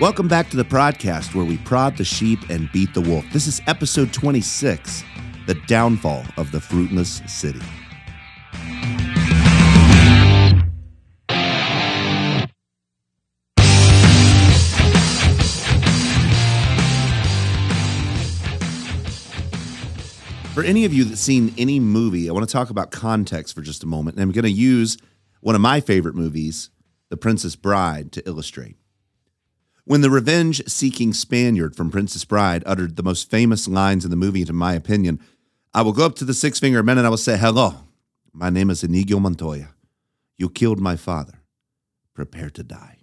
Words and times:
Welcome 0.00 0.28
back 0.28 0.48
to 0.48 0.56
the 0.56 0.64
podcast 0.64 1.34
where 1.34 1.44
we 1.44 1.58
prod 1.58 1.98
the 1.98 2.04
sheep 2.04 2.48
and 2.48 2.72
beat 2.72 2.94
the 2.94 3.02
wolf. 3.02 3.22
This 3.34 3.46
is 3.46 3.60
episode 3.66 4.14
26 4.14 5.04
The 5.46 5.52
Downfall 5.66 6.24
of 6.38 6.50
the 6.52 6.58
Fruitless 6.58 7.20
City. 7.26 7.60
For 20.54 20.64
any 20.64 20.86
of 20.86 20.94
you 20.94 21.04
that's 21.04 21.20
seen 21.20 21.52
any 21.58 21.78
movie, 21.78 22.30
I 22.30 22.32
want 22.32 22.48
to 22.48 22.52
talk 22.52 22.70
about 22.70 22.90
context 22.90 23.54
for 23.54 23.60
just 23.60 23.82
a 23.82 23.86
moment. 23.86 24.16
And 24.16 24.22
I'm 24.22 24.32
going 24.32 24.44
to 24.44 24.50
use 24.50 24.96
one 25.42 25.54
of 25.54 25.60
my 25.60 25.82
favorite 25.82 26.14
movies, 26.14 26.70
The 27.10 27.18
Princess 27.18 27.54
Bride, 27.54 28.12
to 28.12 28.26
illustrate. 28.26 28.79
When 29.90 30.02
the 30.02 30.08
revenge 30.10 30.62
seeking 30.68 31.12
Spaniard 31.12 31.74
from 31.74 31.90
Princess 31.90 32.24
Bride 32.24 32.62
uttered 32.64 32.94
the 32.94 33.02
most 33.02 33.28
famous 33.28 33.66
lines 33.66 34.04
in 34.04 34.12
the 34.12 34.16
movie, 34.16 34.44
to 34.44 34.52
my 34.52 34.74
opinion, 34.74 35.18
I 35.74 35.82
will 35.82 35.92
go 35.92 36.06
up 36.06 36.14
to 36.18 36.24
the 36.24 36.32
six 36.32 36.60
fingered 36.60 36.86
men 36.86 36.96
and 36.96 37.04
I 37.04 37.10
will 37.10 37.16
say, 37.16 37.36
Hello, 37.36 37.74
my 38.32 38.50
name 38.50 38.70
is 38.70 38.84
Inigo 38.84 39.18
Montoya. 39.18 39.70
You 40.38 40.48
killed 40.48 40.78
my 40.78 40.94
father. 40.94 41.40
Prepare 42.14 42.50
to 42.50 42.62
die. 42.62 42.98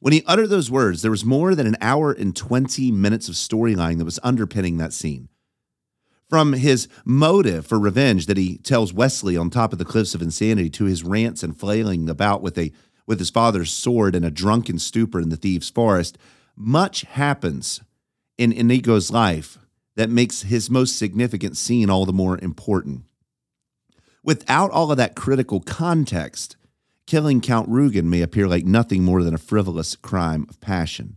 When 0.00 0.14
he 0.14 0.22
uttered 0.26 0.48
those 0.48 0.70
words, 0.70 1.02
there 1.02 1.10
was 1.10 1.22
more 1.22 1.54
than 1.54 1.66
an 1.66 1.76
hour 1.82 2.12
and 2.12 2.34
20 2.34 2.90
minutes 2.90 3.28
of 3.28 3.34
storyline 3.34 3.98
that 3.98 4.06
was 4.06 4.18
underpinning 4.22 4.78
that 4.78 4.94
scene 4.94 5.28
from 6.28 6.54
his 6.54 6.88
motive 7.04 7.66
for 7.66 7.78
revenge 7.78 8.26
that 8.26 8.36
he 8.36 8.58
tells 8.58 8.92
Westley 8.92 9.36
on 9.36 9.50
top 9.50 9.72
of 9.72 9.78
the 9.78 9.84
cliffs 9.84 10.14
of 10.14 10.22
insanity 10.22 10.70
to 10.70 10.84
his 10.84 11.04
rants 11.04 11.42
and 11.42 11.56
flailing 11.56 12.08
about 12.08 12.42
with 12.42 12.58
a 12.58 12.72
with 13.06 13.18
his 13.18 13.30
father's 13.30 13.72
sword 13.72 14.14
in 14.14 14.24
a 14.24 14.30
drunken 14.30 14.78
stupor 14.78 15.20
in 15.20 15.28
the 15.28 15.36
thieves' 15.36 15.70
forest, 15.70 16.18
much 16.56 17.02
happens 17.02 17.80
in 18.38 18.52
Inigo's 18.52 19.10
life 19.10 19.58
that 19.94 20.10
makes 20.10 20.42
his 20.42 20.70
most 20.70 20.98
significant 20.98 21.56
scene 21.56 21.88
all 21.88 22.04
the 22.04 22.12
more 22.12 22.38
important. 22.38 23.04
Without 24.22 24.70
all 24.70 24.90
of 24.90 24.96
that 24.98 25.14
critical 25.14 25.60
context, 25.60 26.56
killing 27.06 27.40
Count 27.40 27.68
Rugen 27.68 28.04
may 28.04 28.22
appear 28.22 28.48
like 28.48 28.64
nothing 28.64 29.04
more 29.04 29.22
than 29.22 29.34
a 29.34 29.38
frivolous 29.38 29.94
crime 29.96 30.46
of 30.50 30.60
passion. 30.60 31.16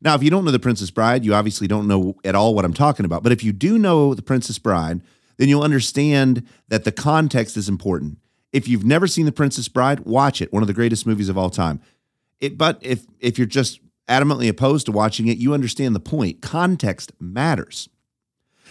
Now, 0.00 0.14
if 0.14 0.22
you 0.22 0.30
don't 0.30 0.46
know 0.46 0.50
The 0.50 0.58
Princess 0.58 0.90
Bride, 0.90 1.24
you 1.24 1.34
obviously 1.34 1.68
don't 1.68 1.86
know 1.86 2.16
at 2.24 2.34
all 2.34 2.54
what 2.54 2.64
I'm 2.64 2.72
talking 2.72 3.04
about. 3.04 3.22
But 3.22 3.32
if 3.32 3.44
you 3.44 3.52
do 3.52 3.78
know 3.78 4.14
The 4.14 4.22
Princess 4.22 4.58
Bride, 4.58 5.02
then 5.36 5.48
you'll 5.48 5.62
understand 5.62 6.46
that 6.68 6.84
the 6.84 6.92
context 6.92 7.56
is 7.56 7.68
important. 7.68 8.18
If 8.52 8.68
you've 8.68 8.84
never 8.84 9.06
seen 9.06 9.26
The 9.26 9.32
Princess 9.32 9.68
Bride, 9.68 10.00
watch 10.00 10.42
it. 10.42 10.52
One 10.52 10.62
of 10.62 10.66
the 10.66 10.74
greatest 10.74 11.06
movies 11.06 11.28
of 11.28 11.38
all 11.38 11.50
time. 11.50 11.80
It, 12.40 12.58
but 12.58 12.78
if 12.80 13.06
if 13.18 13.38
you're 13.38 13.46
just 13.46 13.80
adamantly 14.08 14.48
opposed 14.48 14.86
to 14.86 14.92
watching 14.92 15.28
it, 15.28 15.38
you 15.38 15.54
understand 15.54 15.94
the 15.94 16.00
point. 16.00 16.40
Context 16.40 17.12
matters. 17.20 17.88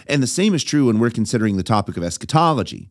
And 0.06 0.22
the 0.22 0.26
same 0.26 0.54
is 0.54 0.64
true 0.64 0.86
when 0.86 0.98
we're 0.98 1.10
considering 1.10 1.56
the 1.56 1.62
topic 1.62 1.96
of 1.96 2.02
eschatology. 2.02 2.90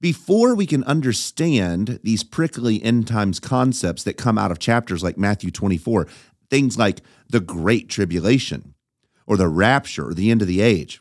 Before 0.00 0.54
we 0.54 0.66
can 0.66 0.82
understand 0.84 2.00
these 2.02 2.24
prickly 2.24 2.82
end 2.82 3.06
times 3.06 3.38
concepts 3.38 4.02
that 4.02 4.16
come 4.16 4.36
out 4.36 4.50
of 4.50 4.58
chapters 4.58 5.02
like 5.02 5.16
Matthew 5.16 5.50
24, 5.50 6.08
things 6.50 6.76
like 6.76 7.00
the 7.28 7.40
Great 7.40 7.88
Tribulation 7.88 8.74
or 9.26 9.36
the 9.36 9.48
rapture 9.48 10.08
or 10.08 10.14
the 10.14 10.30
end 10.30 10.42
of 10.42 10.48
the 10.48 10.60
age. 10.60 11.00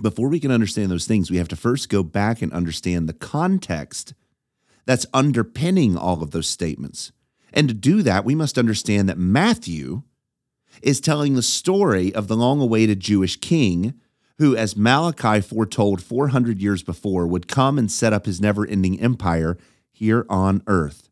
Before 0.00 0.28
we 0.28 0.40
can 0.40 0.50
understand 0.50 0.90
those 0.90 1.06
things, 1.06 1.30
we 1.30 1.36
have 1.36 1.48
to 1.48 1.56
first 1.56 1.88
go 1.88 2.02
back 2.02 2.40
and 2.40 2.52
understand 2.52 3.08
the 3.08 3.12
context 3.12 4.14
that's 4.86 5.06
underpinning 5.12 5.96
all 5.96 6.22
of 6.22 6.30
those 6.30 6.48
statements. 6.48 7.12
And 7.52 7.68
to 7.68 7.74
do 7.74 8.02
that, 8.02 8.24
we 8.24 8.34
must 8.34 8.58
understand 8.58 9.08
that 9.08 9.18
Matthew 9.18 10.02
is 10.80 11.00
telling 11.00 11.34
the 11.34 11.42
story 11.42 12.14
of 12.14 12.26
the 12.26 12.36
long 12.36 12.60
awaited 12.60 13.00
Jewish 13.00 13.36
king 13.36 13.94
who, 14.38 14.56
as 14.56 14.76
Malachi 14.76 15.40
foretold 15.40 16.02
400 16.02 16.60
years 16.60 16.82
before, 16.82 17.26
would 17.26 17.46
come 17.46 17.78
and 17.78 17.90
set 17.90 18.12
up 18.12 18.26
his 18.26 18.40
never 18.40 18.66
ending 18.66 19.00
empire 19.00 19.56
here 19.92 20.26
on 20.28 20.62
earth. 20.66 21.10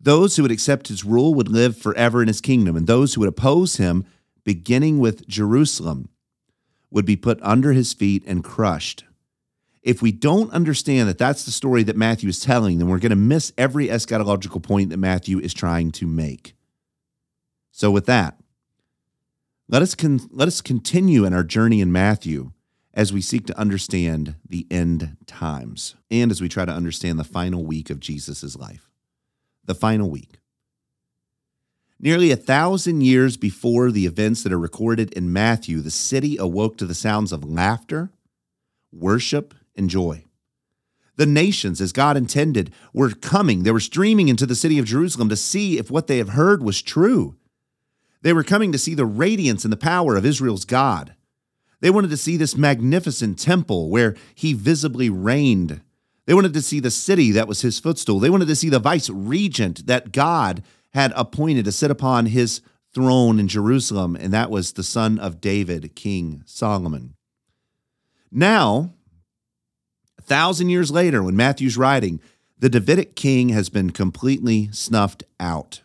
Those 0.00 0.34
who 0.34 0.42
would 0.42 0.50
accept 0.50 0.88
his 0.88 1.04
rule 1.04 1.32
would 1.34 1.48
live 1.48 1.76
forever 1.76 2.22
in 2.22 2.28
his 2.28 2.40
kingdom, 2.40 2.76
and 2.76 2.86
those 2.86 3.14
who 3.14 3.20
would 3.20 3.28
oppose 3.28 3.76
him, 3.76 4.04
beginning 4.42 4.98
with 4.98 5.28
Jerusalem, 5.28 6.08
would 6.94 7.04
be 7.04 7.16
put 7.16 7.38
under 7.42 7.72
his 7.72 7.92
feet 7.92 8.24
and 8.26 8.42
crushed. 8.42 9.04
If 9.82 10.00
we 10.00 10.12
don't 10.12 10.50
understand 10.52 11.10
that 11.10 11.18
that's 11.18 11.44
the 11.44 11.50
story 11.50 11.82
that 11.82 11.96
Matthew 11.96 12.30
is 12.30 12.40
telling, 12.40 12.78
then 12.78 12.88
we're 12.88 12.98
going 12.98 13.10
to 13.10 13.16
miss 13.16 13.52
every 13.58 13.88
eschatological 13.88 14.62
point 14.62 14.88
that 14.88 14.96
Matthew 14.96 15.38
is 15.38 15.52
trying 15.52 15.90
to 15.92 16.06
make. 16.06 16.54
So, 17.70 17.90
with 17.90 18.06
that, 18.06 18.38
let 19.68 19.82
us, 19.82 19.94
con- 19.94 20.30
let 20.30 20.48
us 20.48 20.62
continue 20.62 21.26
in 21.26 21.34
our 21.34 21.44
journey 21.44 21.82
in 21.82 21.92
Matthew 21.92 22.52
as 22.94 23.12
we 23.12 23.20
seek 23.20 23.44
to 23.46 23.58
understand 23.58 24.36
the 24.48 24.66
end 24.70 25.18
times 25.26 25.96
and 26.10 26.30
as 26.30 26.40
we 26.40 26.48
try 26.48 26.64
to 26.64 26.72
understand 26.72 27.18
the 27.18 27.24
final 27.24 27.66
week 27.66 27.90
of 27.90 28.00
Jesus' 28.00 28.56
life 28.56 28.88
the 29.66 29.74
final 29.74 30.10
week. 30.10 30.38
Nearly 32.00 32.30
a 32.30 32.36
thousand 32.36 33.02
years 33.02 33.36
before 33.36 33.90
the 33.90 34.06
events 34.06 34.42
that 34.42 34.52
are 34.52 34.58
recorded 34.58 35.12
in 35.12 35.32
Matthew, 35.32 35.80
the 35.80 35.90
city 35.90 36.36
awoke 36.36 36.76
to 36.78 36.86
the 36.86 36.94
sounds 36.94 37.32
of 37.32 37.44
laughter, 37.44 38.10
worship, 38.92 39.54
and 39.76 39.88
joy. 39.88 40.24
The 41.16 41.26
nations, 41.26 41.80
as 41.80 41.92
God 41.92 42.16
intended, 42.16 42.72
were 42.92 43.10
coming. 43.10 43.62
They 43.62 43.70
were 43.70 43.80
streaming 43.80 44.28
into 44.28 44.46
the 44.46 44.56
city 44.56 44.78
of 44.78 44.84
Jerusalem 44.84 45.28
to 45.28 45.36
see 45.36 45.78
if 45.78 45.90
what 45.90 46.08
they 46.08 46.18
have 46.18 46.30
heard 46.30 46.62
was 46.62 46.82
true. 46.82 47.36
They 48.22 48.32
were 48.32 48.42
coming 48.42 48.72
to 48.72 48.78
see 48.78 48.94
the 48.94 49.06
radiance 49.06 49.64
and 49.64 49.72
the 49.72 49.76
power 49.76 50.16
of 50.16 50.26
Israel's 50.26 50.64
God. 50.64 51.14
They 51.80 51.90
wanted 51.90 52.10
to 52.10 52.16
see 52.16 52.36
this 52.36 52.56
magnificent 52.56 53.38
temple 53.38 53.90
where 53.90 54.16
he 54.34 54.54
visibly 54.54 55.08
reigned 55.08 55.82
they 56.26 56.34
wanted 56.34 56.54
to 56.54 56.62
see 56.62 56.80
the 56.80 56.90
city 56.90 57.32
that 57.32 57.48
was 57.48 57.60
his 57.60 57.78
footstool. 57.78 58.18
They 58.18 58.30
wanted 58.30 58.48
to 58.48 58.56
see 58.56 58.70
the 58.70 58.78
vice 58.78 59.10
regent 59.10 59.86
that 59.86 60.12
God 60.12 60.62
had 60.94 61.12
appointed 61.16 61.64
to 61.64 61.72
sit 61.72 61.90
upon 61.90 62.26
his 62.26 62.62
throne 62.94 63.40
in 63.40 63.48
Jerusalem, 63.48 64.16
and 64.16 64.32
that 64.32 64.50
was 64.50 64.72
the 64.72 64.84
son 64.84 65.18
of 65.18 65.40
David, 65.40 65.96
King 65.96 66.42
Solomon. 66.46 67.14
Now, 68.30 68.94
a 70.16 70.22
thousand 70.22 70.68
years 70.68 70.92
later, 70.92 71.22
when 71.22 71.36
Matthew's 71.36 71.76
writing, 71.76 72.20
the 72.58 72.68
Davidic 72.68 73.16
king 73.16 73.48
has 73.50 73.68
been 73.68 73.90
completely 73.90 74.68
snuffed 74.72 75.24
out. 75.40 75.82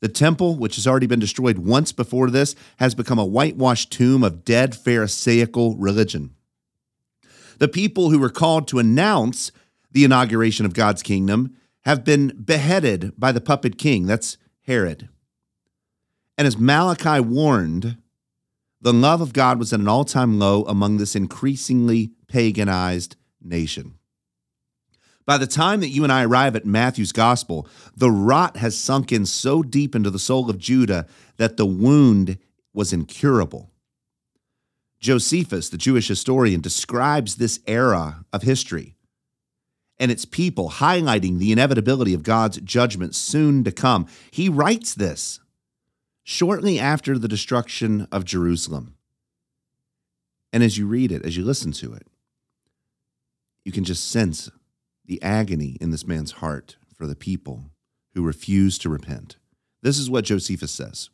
The 0.00 0.08
temple, 0.08 0.56
which 0.56 0.76
has 0.76 0.86
already 0.86 1.06
been 1.06 1.18
destroyed 1.18 1.58
once 1.58 1.90
before 1.90 2.28
this, 2.28 2.54
has 2.76 2.94
become 2.94 3.18
a 3.18 3.24
whitewashed 3.24 3.90
tomb 3.90 4.22
of 4.22 4.44
dead 4.44 4.74
Pharisaical 4.74 5.76
religion. 5.76 6.34
The 7.58 7.68
people 7.68 8.10
who 8.10 8.18
were 8.18 8.28
called 8.28 8.68
to 8.68 8.78
announce 8.78 9.50
the 9.92 10.04
inauguration 10.04 10.66
of 10.66 10.74
God's 10.74 11.02
kingdom 11.02 11.56
have 11.84 12.04
been 12.04 12.28
beheaded 12.28 13.12
by 13.18 13.32
the 13.32 13.40
puppet 13.40 13.78
king. 13.78 14.06
That's 14.06 14.36
Herod. 14.62 15.08
And 16.36 16.46
as 16.46 16.58
Malachi 16.58 17.20
warned, 17.20 17.98
the 18.80 18.92
love 18.92 19.20
of 19.20 19.32
God 19.32 19.58
was 19.58 19.72
at 19.72 19.80
an 19.80 19.88
all 19.88 20.04
time 20.04 20.38
low 20.38 20.64
among 20.64 20.96
this 20.96 21.14
increasingly 21.14 22.12
paganized 22.28 23.16
nation. 23.40 23.94
By 25.26 25.38
the 25.38 25.46
time 25.46 25.80
that 25.80 25.88
you 25.88 26.02
and 26.02 26.12
I 26.12 26.24
arrive 26.24 26.54
at 26.54 26.66
Matthew's 26.66 27.12
gospel, 27.12 27.66
the 27.96 28.10
rot 28.10 28.58
has 28.58 28.76
sunk 28.76 29.10
in 29.10 29.24
so 29.24 29.62
deep 29.62 29.94
into 29.94 30.10
the 30.10 30.18
soul 30.18 30.50
of 30.50 30.58
Judah 30.58 31.06
that 31.38 31.56
the 31.56 31.64
wound 31.64 32.36
was 32.74 32.92
incurable. 32.92 33.70
Josephus, 35.00 35.68
the 35.70 35.78
Jewish 35.78 36.08
historian, 36.08 36.60
describes 36.60 37.36
this 37.36 37.60
era 37.66 38.24
of 38.32 38.42
history 38.42 38.93
and 39.98 40.10
its 40.10 40.24
people, 40.24 40.70
highlighting 40.70 41.38
the 41.38 41.52
inevitability 41.52 42.14
of 42.14 42.22
God's 42.22 42.58
judgment 42.58 43.14
soon 43.14 43.64
to 43.64 43.72
come. 43.72 44.06
He 44.30 44.48
writes 44.48 44.94
this 44.94 45.40
shortly 46.24 46.78
after 46.78 47.18
the 47.18 47.28
destruction 47.28 48.08
of 48.10 48.24
Jerusalem. 48.24 48.96
And 50.52 50.62
as 50.62 50.78
you 50.78 50.86
read 50.86 51.12
it, 51.12 51.24
as 51.24 51.36
you 51.36 51.44
listen 51.44 51.72
to 51.72 51.92
it, 51.94 52.06
you 53.64 53.72
can 53.72 53.84
just 53.84 54.10
sense 54.10 54.50
the 55.04 55.22
agony 55.22 55.76
in 55.80 55.90
this 55.90 56.06
man's 56.06 56.32
heart 56.32 56.76
for 56.94 57.06
the 57.06 57.16
people 57.16 57.70
who 58.14 58.22
refuse 58.22 58.78
to 58.78 58.88
repent. 58.88 59.36
This 59.82 59.98
is 59.98 60.08
what 60.08 60.24
Josephus 60.24 60.70
says. 60.70 61.10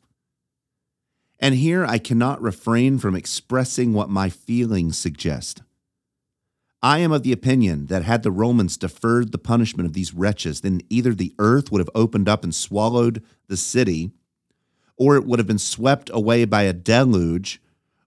And 1.40 1.54
here 1.54 1.84
I 1.86 1.98
cannot 1.98 2.42
refrain 2.42 2.98
from 2.98 3.16
expressing 3.16 3.94
what 3.94 4.10
my 4.10 4.28
feelings 4.28 4.98
suggest. 4.98 5.62
I 6.82 6.98
am 6.98 7.12
of 7.12 7.22
the 7.22 7.32
opinion 7.32 7.86
that 7.86 8.04
had 8.04 8.22
the 8.22 8.30
Romans 8.30 8.76
deferred 8.76 9.32
the 9.32 9.38
punishment 9.38 9.86
of 9.86 9.92
these 9.92 10.14
wretches, 10.14 10.62
then 10.62 10.80
either 10.88 11.12
the 11.12 11.34
earth 11.38 11.70
would 11.70 11.80
have 11.80 11.90
opened 11.94 12.28
up 12.28 12.42
and 12.42 12.54
swallowed 12.54 13.22
the 13.48 13.56
city, 13.56 14.12
or 14.96 15.16
it 15.16 15.26
would 15.26 15.38
have 15.38 15.46
been 15.46 15.58
swept 15.58 16.10
away 16.12 16.44
by 16.44 16.62
a 16.62 16.72
deluge, 16.72 17.60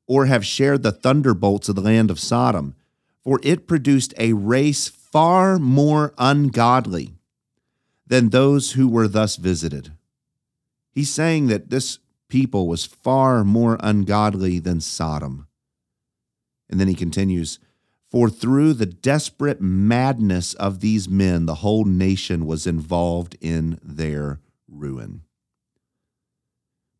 or 0.07 0.25
have 0.25 0.45
shared 0.45 0.81
the 0.83 0.91
thunderbolts 0.91 1.69
of 1.69 1.75
the 1.75 1.81
land 1.81 2.09
of 2.09 2.19
Sodom. 2.19 2.75
For 3.23 3.39
it 3.41 3.67
produced 3.67 4.13
a 4.17 4.33
race 4.33 4.89
far 4.89 5.57
more 5.57 6.13
ungodly 6.17 7.13
than 8.05 8.29
those 8.29 8.71
who 8.73 8.87
were 8.87 9.07
thus 9.07 9.37
visited. 9.37 9.93
He's 10.91 11.09
saying 11.09 11.47
that 11.47 11.69
this 11.69 11.99
people 12.27 12.67
was 12.67 12.85
far 12.85 13.43
more 13.43 13.77
ungodly 13.79 14.59
than 14.59 14.81
Sodom. 14.81 15.47
And 16.69 16.79
then 16.79 16.87
he 16.87 16.95
continues, 16.95 17.59
For 18.13 18.29
through 18.29 18.75
the 18.75 18.85
desperate 18.85 19.59
madness 19.59 20.53
of 20.53 20.81
these 20.81 21.09
men, 21.09 21.47
the 21.47 21.55
whole 21.55 21.83
nation 21.83 22.45
was 22.45 22.67
involved 22.67 23.35
in 23.41 23.79
their 23.81 24.39
ruin. 24.67 25.23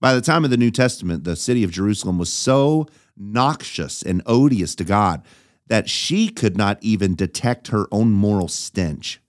By 0.01 0.15
the 0.15 0.21
time 0.21 0.44
of 0.44 0.50
the 0.50 0.57
New 0.57 0.71
Testament, 0.71 1.24
the 1.24 1.36
city 1.36 1.63
of 1.63 1.69
Jerusalem 1.69 2.18
was 2.18 2.33
so 2.33 2.88
noxious 3.15 4.01
and 4.01 4.24
odious 4.25 4.74
to 4.74 4.83
God 4.83 5.21
that 5.68 5.88
she 5.88 6.30
could 6.30 6.57
not 6.57 6.80
even 6.81 7.13
detect 7.13 7.68
her 7.68 7.86
own 7.92 8.10
moral 8.10 8.48
stench. 8.48 9.21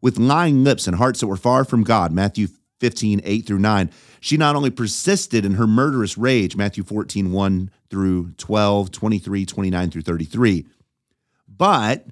With 0.00 0.16
lying 0.16 0.64
lips 0.64 0.86
and 0.86 0.96
hearts 0.96 1.20
that 1.20 1.26
were 1.26 1.36
far 1.36 1.66
from 1.66 1.84
God, 1.84 2.10
Matthew 2.10 2.48
15, 2.80 3.20
8 3.22 3.46
through 3.46 3.58
9, 3.58 3.90
she 4.20 4.38
not 4.38 4.56
only 4.56 4.70
persisted 4.70 5.44
in 5.44 5.54
her 5.54 5.66
murderous 5.66 6.16
rage, 6.16 6.56
Matthew 6.56 6.84
14, 6.84 7.32
1 7.32 7.70
through 7.90 8.32
12, 8.38 8.90
23, 8.90 9.44
29 9.44 9.90
through 9.90 10.02
33, 10.02 10.66
but 11.56 12.06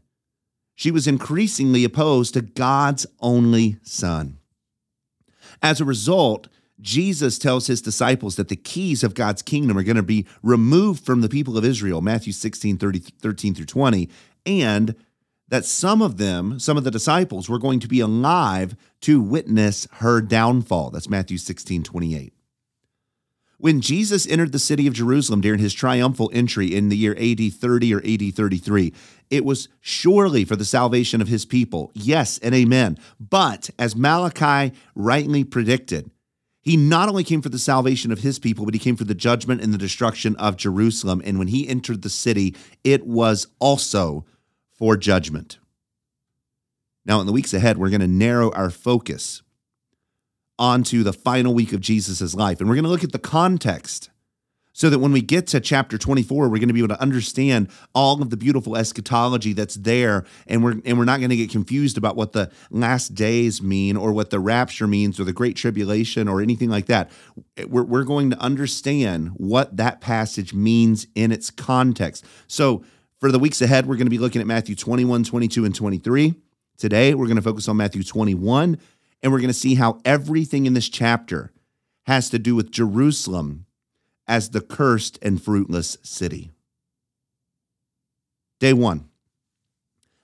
she 0.74 0.90
was 0.90 1.06
increasingly 1.06 1.84
opposed 1.84 2.34
to 2.34 2.42
God's 2.42 3.06
only 3.20 3.78
Son. 3.82 4.38
As 5.62 5.80
a 5.80 5.84
result, 5.84 6.48
Jesus 6.80 7.38
tells 7.38 7.66
his 7.66 7.80
disciples 7.80 8.36
that 8.36 8.48
the 8.48 8.56
keys 8.56 9.04
of 9.04 9.14
God's 9.14 9.42
kingdom 9.42 9.78
are 9.78 9.82
going 9.82 9.96
to 9.96 10.02
be 10.02 10.26
removed 10.42 11.04
from 11.04 11.20
the 11.20 11.28
people 11.28 11.56
of 11.56 11.64
Israel, 11.64 12.00
Matthew 12.00 12.32
16, 12.32 12.76
30, 12.76 12.98
13 12.98 13.54
through 13.54 13.64
20, 13.64 14.10
and 14.44 14.94
that 15.48 15.64
some 15.64 16.02
of 16.02 16.16
them, 16.16 16.58
some 16.58 16.76
of 16.76 16.84
the 16.84 16.90
disciples, 16.90 17.48
were 17.48 17.58
going 17.58 17.80
to 17.80 17.88
be 17.88 18.00
alive 18.00 18.76
to 19.02 19.20
witness 19.20 19.86
her 19.92 20.20
downfall. 20.20 20.90
That's 20.90 21.08
Matthew 21.08 21.38
16, 21.38 21.84
28. 21.84 22.32
When 23.64 23.80
Jesus 23.80 24.26
entered 24.26 24.52
the 24.52 24.58
city 24.58 24.86
of 24.86 24.92
Jerusalem 24.92 25.40
during 25.40 25.58
his 25.58 25.72
triumphal 25.72 26.30
entry 26.34 26.74
in 26.74 26.90
the 26.90 26.98
year 26.98 27.16
AD 27.18 27.50
30 27.50 27.94
or 27.94 28.02
AD 28.04 28.34
33, 28.34 28.92
it 29.30 29.42
was 29.42 29.70
surely 29.80 30.44
for 30.44 30.54
the 30.54 30.66
salvation 30.66 31.22
of 31.22 31.28
his 31.28 31.46
people. 31.46 31.90
Yes 31.94 32.36
and 32.42 32.54
amen. 32.54 32.98
But 33.18 33.70
as 33.78 33.96
Malachi 33.96 34.76
rightly 34.94 35.44
predicted, 35.44 36.10
he 36.60 36.76
not 36.76 37.08
only 37.08 37.24
came 37.24 37.40
for 37.40 37.48
the 37.48 37.58
salvation 37.58 38.12
of 38.12 38.18
his 38.18 38.38
people, 38.38 38.66
but 38.66 38.74
he 38.74 38.78
came 38.78 38.96
for 38.96 39.04
the 39.04 39.14
judgment 39.14 39.62
and 39.62 39.72
the 39.72 39.78
destruction 39.78 40.36
of 40.36 40.58
Jerusalem. 40.58 41.22
And 41.24 41.38
when 41.38 41.48
he 41.48 41.66
entered 41.66 42.02
the 42.02 42.10
city, 42.10 42.54
it 42.84 43.06
was 43.06 43.46
also 43.60 44.26
for 44.74 44.94
judgment. 44.94 45.58
Now, 47.06 47.18
in 47.18 47.26
the 47.26 47.32
weeks 47.32 47.54
ahead, 47.54 47.78
we're 47.78 47.88
going 47.88 48.02
to 48.02 48.08
narrow 48.08 48.52
our 48.52 48.68
focus 48.68 49.40
onto 50.58 51.02
the 51.02 51.12
final 51.12 51.54
week 51.54 51.72
of 51.72 51.80
Jesus' 51.80 52.34
life. 52.34 52.60
And 52.60 52.68
we're 52.68 52.76
going 52.76 52.84
to 52.84 52.90
look 52.90 53.04
at 53.04 53.12
the 53.12 53.18
context 53.18 54.10
so 54.76 54.90
that 54.90 54.98
when 54.98 55.12
we 55.12 55.20
get 55.20 55.46
to 55.46 55.60
chapter 55.60 55.96
24 55.96 56.48
we're 56.48 56.58
going 56.58 56.68
to 56.68 56.74
be 56.74 56.80
able 56.80 56.88
to 56.88 57.00
understand 57.00 57.68
all 57.94 58.20
of 58.20 58.30
the 58.30 58.36
beautiful 58.36 58.76
eschatology 58.76 59.52
that's 59.52 59.76
there. 59.76 60.24
And 60.46 60.62
we're 60.62 60.74
and 60.84 60.98
we're 60.98 61.04
not 61.04 61.20
going 61.20 61.30
to 61.30 61.36
get 61.36 61.50
confused 61.50 61.96
about 61.96 62.16
what 62.16 62.32
the 62.32 62.50
last 62.70 63.14
days 63.14 63.62
mean 63.62 63.96
or 63.96 64.12
what 64.12 64.30
the 64.30 64.40
rapture 64.40 64.86
means 64.86 65.18
or 65.18 65.24
the 65.24 65.32
great 65.32 65.56
tribulation 65.56 66.28
or 66.28 66.40
anything 66.40 66.68
like 66.68 66.86
that. 66.86 67.10
We're, 67.68 67.84
we're 67.84 68.04
going 68.04 68.30
to 68.30 68.38
understand 68.38 69.28
what 69.36 69.76
that 69.76 70.00
passage 70.00 70.52
means 70.52 71.06
in 71.14 71.32
its 71.32 71.50
context. 71.50 72.24
So 72.48 72.84
for 73.24 73.32
the 73.32 73.38
weeks 73.38 73.62
ahead 73.62 73.86
we're 73.86 73.96
going 73.96 74.06
to 74.06 74.10
be 74.10 74.18
looking 74.18 74.42
at 74.42 74.46
matthew 74.46 74.74
21 74.74 75.24
22 75.24 75.64
and 75.64 75.74
23 75.74 76.34
today 76.76 77.14
we're 77.14 77.24
going 77.24 77.36
to 77.36 77.42
focus 77.42 77.68
on 77.68 77.76
matthew 77.78 78.02
21 78.02 78.78
and 79.24 79.32
we're 79.32 79.40
going 79.40 79.48
to 79.48 79.54
see 79.54 79.74
how 79.74 79.98
everything 80.04 80.66
in 80.66 80.74
this 80.74 80.88
chapter 80.88 81.50
has 82.06 82.30
to 82.30 82.38
do 82.38 82.54
with 82.54 82.70
jerusalem 82.70 83.64
as 84.26 84.50
the 84.50 84.60
cursed 84.60 85.18
and 85.22 85.42
fruitless 85.42 85.98
city. 86.02 86.50
Day 88.58 88.72
one, 88.72 89.08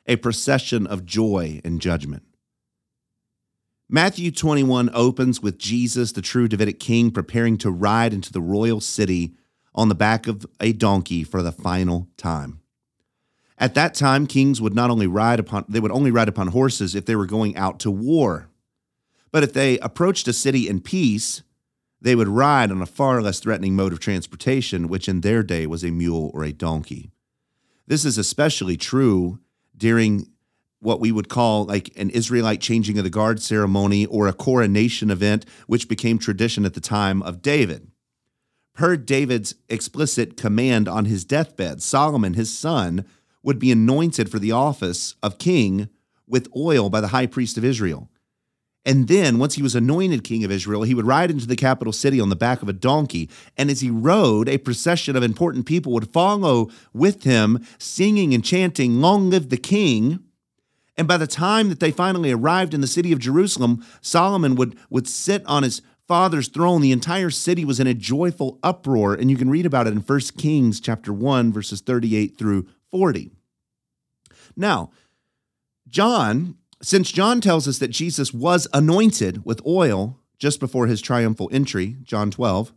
a 0.07 0.17
procession 0.17 0.87
of 0.87 1.05
joy 1.05 1.61
and 1.65 1.81
judgment. 1.81 2.25
Matthew 3.89 4.31
21 4.31 4.91
opens 4.95 5.43
with 5.43 5.59
Jesus, 5.59 6.13
the 6.13 6.23
true 6.23 6.49
Davidic 6.49 6.79
king, 6.79 7.11
preparing 7.11 7.59
to 7.59 7.71
ride 7.71 8.15
into 8.15 8.33
the 8.33 8.41
royal 8.41 8.81
city 8.81 9.35
on 9.75 9.89
the 9.89 9.95
back 9.95 10.27
of 10.27 10.47
a 10.61 10.73
donkey 10.73 11.25
for 11.25 11.43
the 11.43 11.53
final 11.53 12.09
time. 12.17 12.61
At 13.59 13.75
that 13.75 13.95
time, 13.95 14.27
kings 14.27 14.61
would 14.61 14.75
not 14.75 14.91
only 14.91 15.07
ride 15.07 15.39
upon 15.39 15.65
they 15.69 15.81
would 15.81 15.91
only 15.91 16.11
ride 16.11 16.29
upon 16.29 16.49
horses 16.49 16.95
if 16.95 17.05
they 17.05 17.17
were 17.17 17.27
going 17.27 17.57
out 17.57 17.81
to 17.81 17.91
war. 17.91 18.50
But 19.33 19.43
if 19.43 19.53
they 19.53 19.79
approached 19.79 20.29
a 20.29 20.33
city 20.33 20.69
in 20.69 20.81
peace, 20.81 21.43
they 22.01 22.15
would 22.15 22.29
ride 22.29 22.71
on 22.71 22.83
a 22.83 22.87
far 22.87 23.21
less 23.23 23.41
threatening 23.41 23.77
mode 23.77 23.93
of 23.93 24.01
transportation, 24.01 24.89
which 24.89 25.09
in 25.09 25.21
their 25.21 25.43
day 25.43 25.67
was 25.67 25.85
a 25.85 25.91
mule 25.91 26.31
or 26.35 26.45
a 26.45 26.53
donkey. 26.53 27.11
This 27.87 28.05
is 28.05 28.19
especially 28.19 28.77
true 28.77 29.41
during 29.77 30.29
what 30.81 31.01
we 31.01 31.13
would 31.13 31.29
call 31.29 31.67
like 31.67 31.91
an 31.97 32.11
Israelite 32.11 32.61
changing 32.61 32.97
of 32.99 33.05
the 33.05 33.11
guard 33.11 33.41
ceremony 33.43 34.07
or 34.07 34.27
a 34.27 34.33
coronation 34.33 35.11
event, 35.11 35.45
which 35.67 35.89
became 35.89 36.19
tradition 36.19 36.65
at 36.65 36.75
the 36.75 36.81
time 36.81 37.23
of 37.23 37.43
David. 37.43 37.91
Per 38.73 38.97
David's 38.97 39.55
explicit 39.69 40.37
command 40.37 40.89
on 40.89 41.05
his 41.05 41.25
deathbed, 41.25 41.83
Solomon, 41.83 42.35
his 42.35 42.57
son, 42.57 43.05
would 43.43 43.59
be 43.59 43.71
anointed 43.71 44.31
for 44.31 44.39
the 44.39 44.53
office 44.53 45.17
of 45.23 45.39
king 45.39 45.89
with 46.27 46.49
oil 46.57 46.89
by 46.89 47.01
the 47.01 47.09
high 47.09 47.27
priest 47.27 47.59
of 47.59 47.65
Israel. 47.65 48.09
And 48.87 49.09
then, 49.09 49.39
once 49.39 49.55
he 49.55 49.63
was 49.63 49.75
anointed 49.75 50.25
king 50.25 50.43
of 50.43 50.51
Israel, 50.51 50.85
he 50.85 50.95
would 50.95 51.07
ride 51.07 51.31
into 51.31 51.47
the 51.47 51.57
capital 51.57 51.93
city 51.93 52.19
on 52.19 52.31
the 52.31 52.37
back 52.37 52.63
of 52.63 52.69
a 52.69 52.73
donkey. 52.73 53.29
And 53.59 53.71
as 53.71 53.81
he 53.81 53.91
rode, 53.91 54.49
a 54.49 54.57
procession 54.57 55.17
of 55.17 55.23
important 55.23 55.67
people 55.67 55.93
would 55.93 56.11
follow 56.11 56.71
with 56.95 57.25
him, 57.25 57.65
singing 57.79 58.33
and 58.33 58.43
chanting, 58.43 59.01
Long 59.01 59.29
live 59.29 59.51
the 59.51 59.59
king. 59.59 60.21
And 60.97 61.07
by 61.07 61.19
the 61.19 61.27
time 61.27 61.69
that 61.69 61.81
they 61.81 61.91
finally 61.91 62.33
arrived 62.33 62.73
in 62.73 62.81
the 62.81 62.87
city 62.87 63.13
of 63.13 63.19
Jerusalem, 63.19 63.85
Solomon 64.01 64.55
would, 64.55 64.77
would 64.89 65.07
sit 65.07 65.45
on 65.47 65.63
his 65.63 65.83
father's 66.09 66.49
throne. 66.49 66.81
The 66.81 66.93
entire 66.93 67.31
city 67.31 67.65
was 67.65 67.81
in 67.81 67.87
a 67.87 67.95
joyful 67.95 68.59
uproar. 68.63 69.15
And 69.15 69.31
you 69.31 69.37
can 69.37 69.51
read 69.51 69.67
about 69.67 69.87
it 69.87 69.93
in 69.93 70.01
1 70.01 70.21
Kings 70.39 70.81
chapter 70.81 71.13
1, 71.13 71.53
verses 71.53 71.83
38 71.83 72.37
through 72.37 72.67
40. 72.91 73.31
Now, 74.57 74.91
John 75.87 76.57
since 76.83 77.13
John 77.13 77.41
tells 77.41 77.69
us 77.69 77.79
that 77.79 77.89
Jesus 77.89 78.33
was 78.33 78.67
anointed 78.73 79.45
with 79.45 79.65
oil 79.67 80.19
just 80.39 80.61
before 80.61 80.87
his 80.87 81.01
triumphal 81.01 81.51
entry, 81.53 81.97
John 82.03 82.31
12, 82.31 82.73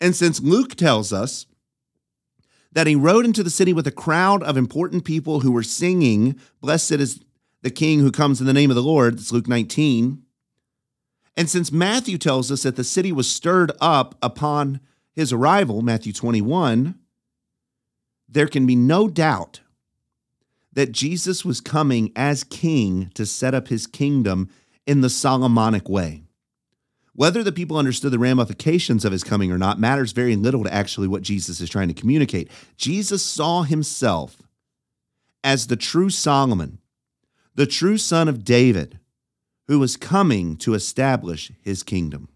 and 0.00 0.14
since 0.14 0.40
Luke 0.40 0.74
tells 0.74 1.12
us 1.12 1.46
that 2.72 2.86
he 2.86 2.94
rode 2.94 3.24
into 3.24 3.42
the 3.42 3.50
city 3.50 3.72
with 3.72 3.86
a 3.86 3.92
crowd 3.92 4.42
of 4.42 4.56
important 4.56 5.04
people 5.04 5.40
who 5.40 5.52
were 5.52 5.62
singing, 5.62 6.38
Blessed 6.60 6.92
is 6.92 7.20
the 7.62 7.70
King 7.70 8.00
who 8.00 8.12
comes 8.12 8.40
in 8.40 8.46
the 8.46 8.52
name 8.52 8.70
of 8.70 8.76
the 8.76 8.82
Lord, 8.82 9.14
it's 9.14 9.32
Luke 9.32 9.48
19. 9.48 10.22
And 11.36 11.50
since 11.50 11.72
Matthew 11.72 12.18
tells 12.18 12.50
us 12.50 12.62
that 12.62 12.76
the 12.76 12.84
city 12.84 13.12
was 13.12 13.30
stirred 13.30 13.72
up 13.80 14.16
upon 14.22 14.80
his 15.12 15.32
arrival, 15.32 15.82
Matthew 15.82 16.12
21, 16.12 16.96
there 18.28 18.46
can 18.46 18.66
be 18.66 18.76
no 18.76 19.08
doubt 19.08 19.60
that 20.72 20.92
Jesus 20.92 21.44
was 21.44 21.60
coming 21.60 22.12
as 22.14 22.44
king 22.44 23.10
to 23.14 23.26
set 23.26 23.54
up 23.54 23.68
his 23.68 23.86
kingdom 23.86 24.48
in 24.86 25.00
the 25.00 25.10
Solomonic 25.10 25.88
way. 25.88 26.22
Whether 27.14 27.42
the 27.42 27.52
people 27.52 27.76
understood 27.76 28.12
the 28.12 28.18
ramifications 28.18 29.04
of 29.04 29.10
his 29.10 29.24
coming 29.24 29.50
or 29.50 29.58
not 29.58 29.80
matters 29.80 30.12
very 30.12 30.36
little 30.36 30.62
to 30.62 30.72
actually 30.72 31.08
what 31.08 31.22
Jesus 31.22 31.60
is 31.60 31.68
trying 31.68 31.88
to 31.88 31.94
communicate. 31.94 32.48
Jesus 32.76 33.24
saw 33.24 33.62
himself 33.62 34.36
as 35.42 35.66
the 35.66 35.76
true 35.76 36.10
Solomon, 36.10 36.78
the 37.56 37.66
true 37.66 37.98
son 37.98 38.28
of 38.28 38.44
David, 38.44 39.00
who 39.66 39.80
was 39.80 39.96
coming 39.96 40.56
to 40.58 40.74
establish 40.74 41.50
his 41.60 41.82
kingdom. 41.82 42.28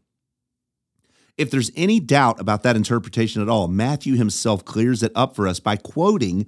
If 1.38 1.50
there's 1.50 1.70
any 1.76 2.00
doubt 2.00 2.40
about 2.40 2.62
that 2.64 2.76
interpretation 2.76 3.40
at 3.40 3.48
all, 3.48 3.68
Matthew 3.68 4.16
himself 4.16 4.64
clears 4.64 5.02
it 5.02 5.12
up 5.14 5.34
for 5.34 5.46
us 5.46 5.60
by 5.60 5.76
quoting 5.76 6.46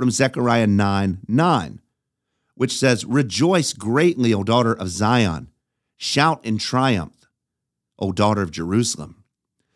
from 0.00 0.10
Zechariah 0.10 0.66
9 0.66 1.18
9, 1.28 1.80
which 2.54 2.72
says, 2.72 3.04
Rejoice 3.04 3.74
greatly, 3.74 4.32
O 4.32 4.42
daughter 4.42 4.72
of 4.72 4.88
Zion. 4.88 5.48
Shout 5.98 6.42
in 6.42 6.56
triumph, 6.56 7.26
O 7.98 8.10
daughter 8.10 8.40
of 8.40 8.50
Jerusalem. 8.50 9.24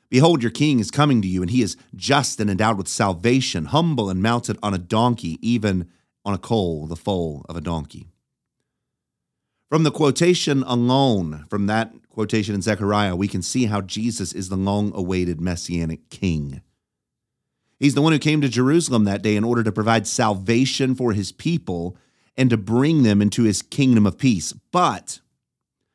Behold, 0.09 0.43
your 0.43 0.51
king 0.51 0.81
is 0.81 0.91
coming 0.91 1.21
to 1.21 1.29
you, 1.29 1.43
and 1.43 1.51
he 1.51 1.61
is 1.61 1.77
just 1.95 2.41
and 2.41 2.49
endowed 2.49 2.79
with 2.79 2.89
salvation, 2.89 3.67
humble 3.67 4.09
and 4.09 4.23
mounted 4.23 4.57
on 4.63 4.73
a 4.73 4.79
donkey, 4.79 5.39
even 5.43 5.91
on 6.25 6.33
a 6.33 6.39
coal, 6.39 6.87
the 6.87 6.97
foal 6.97 7.45
of 7.47 7.55
a 7.55 7.61
donkey. 7.61 8.09
From 9.69 9.83
the 9.83 9.91
quotation 9.91 10.63
alone, 10.63 11.45
from 11.51 11.67
that 11.67 11.93
quotation 12.09 12.55
in 12.55 12.63
Zechariah, 12.63 13.15
we 13.15 13.29
can 13.29 13.43
see 13.43 13.67
how 13.67 13.83
Jesus 13.83 14.33
is 14.33 14.49
the 14.49 14.57
long 14.57 14.91
awaited 14.95 15.39
messianic 15.39 16.09
king. 16.09 16.63
He's 17.79 17.95
the 17.95 18.03
one 18.03 18.13
who 18.13 18.19
came 18.19 18.41
to 18.41 18.49
Jerusalem 18.49 19.05
that 19.05 19.23
day 19.23 19.37
in 19.37 19.45
order 19.45 19.63
to 19.63 19.73
provide 19.73 20.07
salvation 20.07 20.95
for 20.95 21.13
his 21.13 21.33
people 21.33 21.97
and 22.37 22.51
to 22.51 22.57
bring 22.57 23.03
them 23.03 23.21
into 23.21 23.43
his 23.45 23.63
kingdom 23.63 24.07
of 24.07 24.19
peace. 24.19 24.53
But 24.73 25.21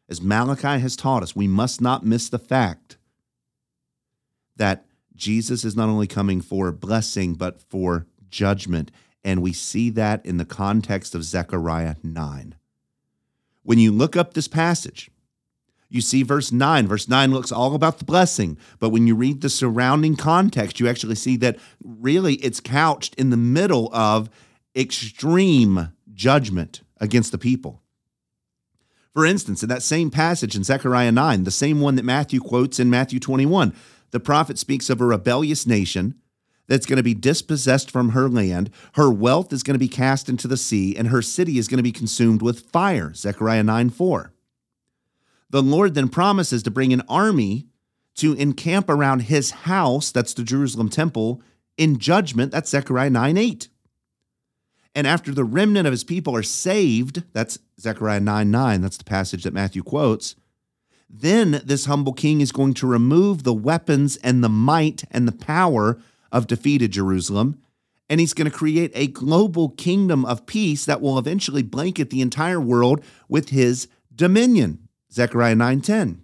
as 0.09 0.21
Malachi 0.21 0.79
has 0.79 0.95
taught 0.95 1.23
us, 1.23 1.35
we 1.35 1.47
must 1.47 1.81
not 1.81 2.05
miss 2.05 2.29
the 2.29 2.39
fact 2.39 2.97
that 4.55 4.85
Jesus 5.15 5.63
is 5.63 5.75
not 5.75 5.89
only 5.89 6.07
coming 6.07 6.41
for 6.41 6.71
blessing, 6.71 7.33
but 7.33 7.61
for 7.61 8.07
judgment. 8.29 8.91
And 9.23 9.41
we 9.41 9.53
see 9.53 9.89
that 9.91 10.25
in 10.25 10.37
the 10.37 10.45
context 10.45 11.13
of 11.13 11.23
Zechariah 11.23 11.95
9. 12.03 12.55
When 13.63 13.79
you 13.79 13.91
look 13.91 14.15
up 14.15 14.33
this 14.33 14.47
passage, 14.47 15.11
you 15.89 16.01
see 16.01 16.23
verse 16.23 16.51
9. 16.51 16.87
Verse 16.87 17.07
9 17.07 17.31
looks 17.31 17.51
all 17.51 17.73
about 17.73 17.97
the 17.97 18.05
blessing, 18.05 18.57
but 18.79 18.89
when 18.89 19.07
you 19.07 19.15
read 19.15 19.41
the 19.41 19.49
surrounding 19.49 20.15
context, 20.15 20.79
you 20.79 20.87
actually 20.87 21.15
see 21.15 21.35
that 21.37 21.57
really 21.83 22.35
it's 22.35 22.59
couched 22.59 23.15
in 23.15 23.31
the 23.31 23.37
middle 23.37 23.93
of 23.93 24.29
extreme 24.75 25.91
judgment 26.13 26.81
against 26.97 27.31
the 27.31 27.37
people. 27.37 27.81
For 29.13 29.25
instance, 29.25 29.63
in 29.63 29.69
that 29.69 29.81
same 29.81 30.11
passage 30.11 30.55
in 30.55 30.63
Zechariah 30.63 31.11
9, 31.11 31.43
the 31.43 31.51
same 31.51 31.81
one 31.81 31.95
that 31.95 32.05
Matthew 32.05 32.39
quotes 32.39 32.79
in 32.79 32.89
Matthew 32.89 33.19
21, 33.19 33.73
the 34.11 34.19
prophet 34.19 34.59
speaks 34.59 34.89
of 34.89 35.01
a 35.01 35.05
rebellious 35.05 35.65
nation 35.65 36.15
that's 36.67 36.85
going 36.85 36.97
to 36.97 37.03
be 37.03 37.15
dispossessed 37.15 37.89
from 37.89 38.09
her 38.09 38.29
land. 38.29 38.69
Her 38.93 39.09
wealth 39.09 39.51
is 39.51 39.63
going 39.63 39.73
to 39.73 39.79
be 39.79 39.87
cast 39.87 40.29
into 40.29 40.47
the 40.47 40.55
sea, 40.55 40.95
and 40.95 41.07
her 41.07 41.23
city 41.23 41.57
is 41.57 41.67
going 41.67 41.77
to 41.77 41.83
be 41.83 41.91
consumed 41.91 42.43
with 42.43 42.69
fire. 42.69 43.11
Zechariah 43.15 43.63
9 43.63 43.89
4. 43.89 44.31
The 45.49 45.63
Lord 45.63 45.95
then 45.95 46.09
promises 46.09 46.63
to 46.63 46.71
bring 46.71 46.93
an 46.93 47.03
army 47.09 47.67
to 48.15 48.33
encamp 48.33 48.89
around 48.89 49.23
his 49.23 49.51
house, 49.51 50.11
that's 50.11 50.33
the 50.33 50.43
Jerusalem 50.43 50.89
temple, 50.89 51.41
in 51.77 51.97
judgment. 51.97 52.51
That's 52.51 52.69
Zechariah 52.69 53.09
9 53.09 53.37
8. 53.37 53.69
And 54.95 55.07
after 55.07 55.31
the 55.31 55.45
remnant 55.45 55.87
of 55.87 55.93
his 55.93 56.03
people 56.03 56.35
are 56.35 56.43
saved, 56.43 57.23
that's 57.33 57.59
Zechariah 57.79 58.19
9 58.19 58.51
9, 58.51 58.81
that's 58.81 58.97
the 58.97 59.03
passage 59.03 59.43
that 59.43 59.53
Matthew 59.53 59.83
quotes. 59.83 60.35
Then 61.09 61.61
this 61.65 61.85
humble 61.85 62.13
king 62.13 62.41
is 62.41 62.51
going 62.51 62.75
to 62.75 62.87
remove 62.87 63.43
the 63.43 63.53
weapons 63.53 64.17
and 64.17 64.43
the 64.43 64.49
might 64.49 65.03
and 65.09 65.27
the 65.27 65.31
power 65.31 65.99
of 66.31 66.45
defeated 66.45 66.91
Jerusalem. 66.91 67.59
And 68.09 68.19
he's 68.19 68.33
going 68.33 68.49
to 68.49 68.55
create 68.55 68.91
a 68.93 69.07
global 69.07 69.69
kingdom 69.69 70.25
of 70.25 70.45
peace 70.45 70.85
that 70.85 71.01
will 71.01 71.17
eventually 71.17 71.63
blanket 71.63 72.09
the 72.09 72.21
entire 72.21 72.59
world 72.59 73.03
with 73.27 73.49
his 73.49 73.87
dominion. 74.13 74.88
Zechariah 75.11 75.55
9:10. 75.55 76.21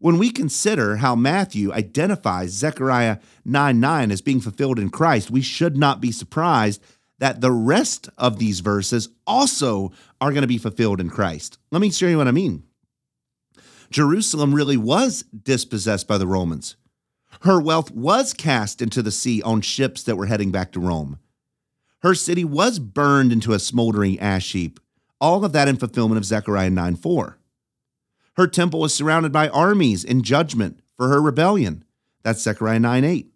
When 0.00 0.18
we 0.18 0.30
consider 0.30 0.96
how 0.96 1.16
Matthew 1.16 1.72
identifies 1.72 2.50
Zechariah 2.50 3.18
9 3.44 3.80
9 3.80 4.10
as 4.10 4.20
being 4.20 4.40
fulfilled 4.40 4.78
in 4.78 4.90
Christ, 4.90 5.30
we 5.30 5.42
should 5.42 5.76
not 5.76 6.00
be 6.00 6.12
surprised 6.12 6.80
that 7.18 7.40
the 7.40 7.50
rest 7.50 8.08
of 8.16 8.38
these 8.38 8.60
verses 8.60 9.08
also 9.26 9.92
are 10.20 10.30
going 10.30 10.42
to 10.42 10.48
be 10.48 10.58
fulfilled 10.58 11.00
in 11.00 11.10
Christ. 11.10 11.58
Let 11.70 11.80
me 11.80 11.90
show 11.90 12.06
you 12.06 12.18
what 12.18 12.28
I 12.28 12.32
mean. 12.32 12.62
Jerusalem 13.90 14.54
really 14.54 14.76
was 14.76 15.22
dispossessed 15.22 16.06
by 16.06 16.18
the 16.18 16.26
Romans. 16.26 16.76
Her 17.42 17.60
wealth 17.60 17.90
was 17.90 18.32
cast 18.32 18.82
into 18.82 19.02
the 19.02 19.10
sea 19.10 19.42
on 19.42 19.60
ships 19.60 20.02
that 20.04 20.16
were 20.16 20.26
heading 20.26 20.50
back 20.50 20.72
to 20.72 20.80
Rome. 20.80 21.18
Her 22.02 22.14
city 22.14 22.44
was 22.44 22.78
burned 22.78 23.32
into 23.32 23.52
a 23.52 23.58
smoldering 23.58 24.18
ash 24.20 24.52
heap. 24.52 24.78
All 25.20 25.44
of 25.44 25.52
that 25.52 25.68
in 25.68 25.76
fulfillment 25.76 26.18
of 26.18 26.24
Zechariah 26.24 26.70
9 26.70 26.96
4. 26.96 27.37
Her 28.38 28.46
temple 28.46 28.80
was 28.80 28.94
surrounded 28.94 29.32
by 29.32 29.48
armies 29.48 30.04
in 30.04 30.22
judgment 30.22 30.80
for 30.96 31.08
her 31.08 31.20
rebellion. 31.20 31.84
That's 32.22 32.40
Zechariah 32.40 32.80
9 32.80 33.04
8 33.04 33.32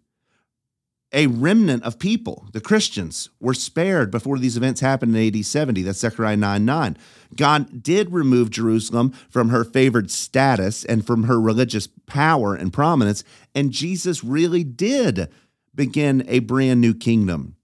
a 1.13 1.27
remnant 1.27 1.83
of 1.83 1.99
people, 1.99 2.47
the 2.53 2.59
Christians, 2.59 3.29
were 3.39 3.53
spared 3.53 4.09
before 4.09 4.39
these 4.39 4.57
events 4.57 4.81
happened 4.81 5.15
in 5.15 5.27
AD 5.27 5.45
70. 5.45 5.83
That's 5.83 5.99
Zechariah 5.99 6.37
9 6.37 6.65
9. 6.65 6.97
God 7.35 7.83
did 7.83 8.11
remove 8.11 8.49
Jerusalem 8.49 9.11
from 9.29 9.49
her 9.49 9.63
favored 9.63 10.09
status 10.09 10.83
and 10.83 11.05
from 11.05 11.23
her 11.23 11.39
religious 11.39 11.87
power 12.07 12.55
and 12.55 12.73
prominence, 12.73 13.23
and 13.53 13.71
Jesus 13.71 14.23
really 14.23 14.63
did 14.63 15.29
begin 15.75 16.25
a 16.27 16.39
brand 16.39 16.81
new 16.81 16.95
kingdom 16.95 17.55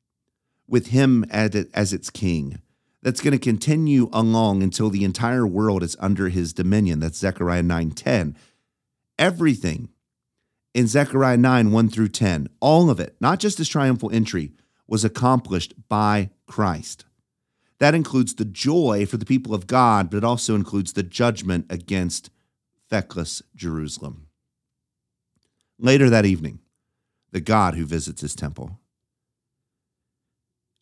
with 0.67 0.87
him 0.87 1.25
as, 1.31 1.55
as 1.73 1.91
its 1.91 2.11
king 2.11 2.61
that's 3.01 3.21
going 3.21 3.31
to 3.31 3.39
continue 3.39 4.09
along 4.11 4.61
until 4.61 4.89
the 4.89 5.03
entire 5.03 5.47
world 5.47 5.83
is 5.83 5.95
under 5.99 6.29
his 6.29 6.53
dominion. 6.53 6.99
That's 6.99 7.17
Zechariah 7.17 7.63
9 7.63 7.91
10. 7.91 8.35
Everything 9.17 9.89
in 10.73 10.87
Zechariah 10.87 11.37
9, 11.37 11.71
1 11.71 11.89
through 11.89 12.09
10, 12.09 12.47
all 12.59 12.89
of 12.89 12.99
it, 12.99 13.15
not 13.19 13.39
just 13.39 13.57
his 13.57 13.69
triumphal 13.69 14.11
entry, 14.11 14.51
was 14.87 15.03
accomplished 15.03 15.73
by 15.87 16.29
Christ. 16.47 17.05
That 17.79 17.95
includes 17.95 18.35
the 18.35 18.45
joy 18.45 19.05
for 19.05 19.17
the 19.17 19.25
people 19.25 19.53
of 19.53 19.67
God, 19.67 20.09
but 20.09 20.17
it 20.17 20.23
also 20.23 20.55
includes 20.55 20.93
the 20.93 21.03
judgment 21.03 21.65
against 21.69 22.29
feckless 22.89 23.41
Jerusalem. 23.55 24.27
Later 25.77 26.09
that 26.09 26.25
evening, 26.25 26.59
the 27.31 27.39
God 27.39 27.75
who 27.75 27.85
visits 27.85 28.21
his 28.21 28.35
temple. 28.35 28.78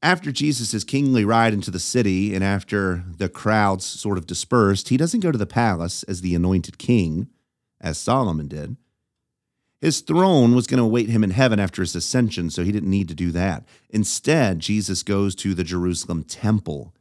After 0.02 0.32
Jesus' 0.32 0.84
kingly 0.84 1.26
ride 1.26 1.54
into 1.54 1.72
the 1.72 1.80
city 1.80 2.36
and 2.36 2.44
after 2.44 3.04
the 3.18 3.30
crowds 3.30 3.86
sort 3.86 4.18
of 4.18 4.28
dispersed, 4.28 4.90
he 4.90 4.98
doesn't 4.98 5.22
go 5.22 5.32
to 5.32 5.38
the 5.38 5.48
palace 5.48 6.04
as 6.04 6.22
the 6.22 6.36
anointed 6.36 6.78
king, 6.78 7.30
as 7.82 7.98
Solomon 7.98 8.48
did. 8.48 8.78
His 9.82 10.02
throne 10.02 10.56
was 10.56 10.68
going 10.68 10.80
to 10.80 10.84
await 10.84 11.10
him 11.10 11.24
in 11.24 11.32
heaven 11.32 11.60
after 11.60 11.82
his 11.82 11.96
ascension, 11.96 12.50
so 12.50 12.64
he 12.64 12.72
didn't 12.72 12.90
need 12.90 13.08
to 13.10 13.16
do 13.16 13.32
that. 13.32 13.64
Instead, 13.90 14.60
Jesus 14.60 15.04
goes 15.04 15.36
to 15.36 15.54
the 15.54 15.64
Jerusalem 15.64 16.24
temple 16.24 16.94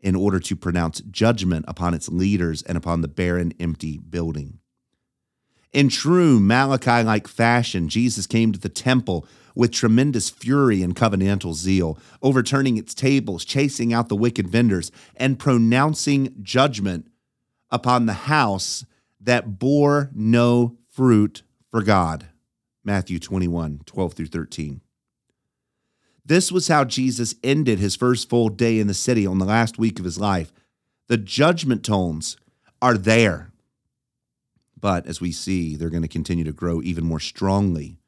in 0.00 0.14
order 0.14 0.38
to 0.38 0.56
pronounce 0.56 1.00
judgment 1.00 1.64
upon 1.66 1.94
its 1.94 2.08
leaders 2.08 2.62
and 2.62 2.76
upon 2.76 3.00
the 3.00 3.08
barren, 3.08 3.52
empty 3.58 3.98
building. 3.98 4.58
In 5.72 5.88
true 5.88 6.38
Malachi 6.38 7.02
like 7.02 7.26
fashion, 7.26 7.88
Jesus 7.88 8.26
came 8.26 8.52
to 8.52 8.60
the 8.60 8.68
temple 8.68 9.26
with 9.54 9.72
tremendous 9.72 10.30
fury 10.30 10.82
and 10.82 10.96
covenantal 10.96 11.54
zeal, 11.54 11.98
overturning 12.22 12.76
its 12.76 12.94
tables, 12.94 13.44
chasing 13.44 13.92
out 13.92 14.08
the 14.08 14.16
wicked 14.16 14.48
vendors, 14.48 14.90
and 15.16 15.38
pronouncing 15.38 16.34
judgment 16.42 17.06
upon 17.70 18.06
the 18.06 18.12
house 18.12 18.84
that 19.20 19.58
bore 19.58 20.10
no 20.14 20.76
fruit 20.90 21.42
for 21.70 21.82
God. 21.82 22.26
Matthew 22.84 23.18
21, 23.18 23.80
12 23.86 24.12
through 24.12 24.26
13. 24.26 24.80
This 26.26 26.50
was 26.50 26.68
how 26.68 26.84
Jesus 26.84 27.34
ended 27.42 27.78
his 27.78 27.96
first 27.96 28.28
full 28.28 28.48
day 28.48 28.78
in 28.78 28.86
the 28.86 28.94
city 28.94 29.26
on 29.26 29.38
the 29.38 29.44
last 29.44 29.78
week 29.78 29.98
of 29.98 30.04
his 30.04 30.18
life. 30.18 30.52
The 31.08 31.16
judgment 31.16 31.84
tones 31.84 32.36
are 32.80 32.96
there. 32.96 33.52
But 34.78 35.06
as 35.06 35.20
we 35.20 35.32
see, 35.32 35.76
they're 35.76 35.90
going 35.90 36.02
to 36.02 36.08
continue 36.08 36.44
to 36.44 36.52
grow 36.52 36.82
even 36.82 37.04
more 37.04 37.20
strongly 37.20 37.98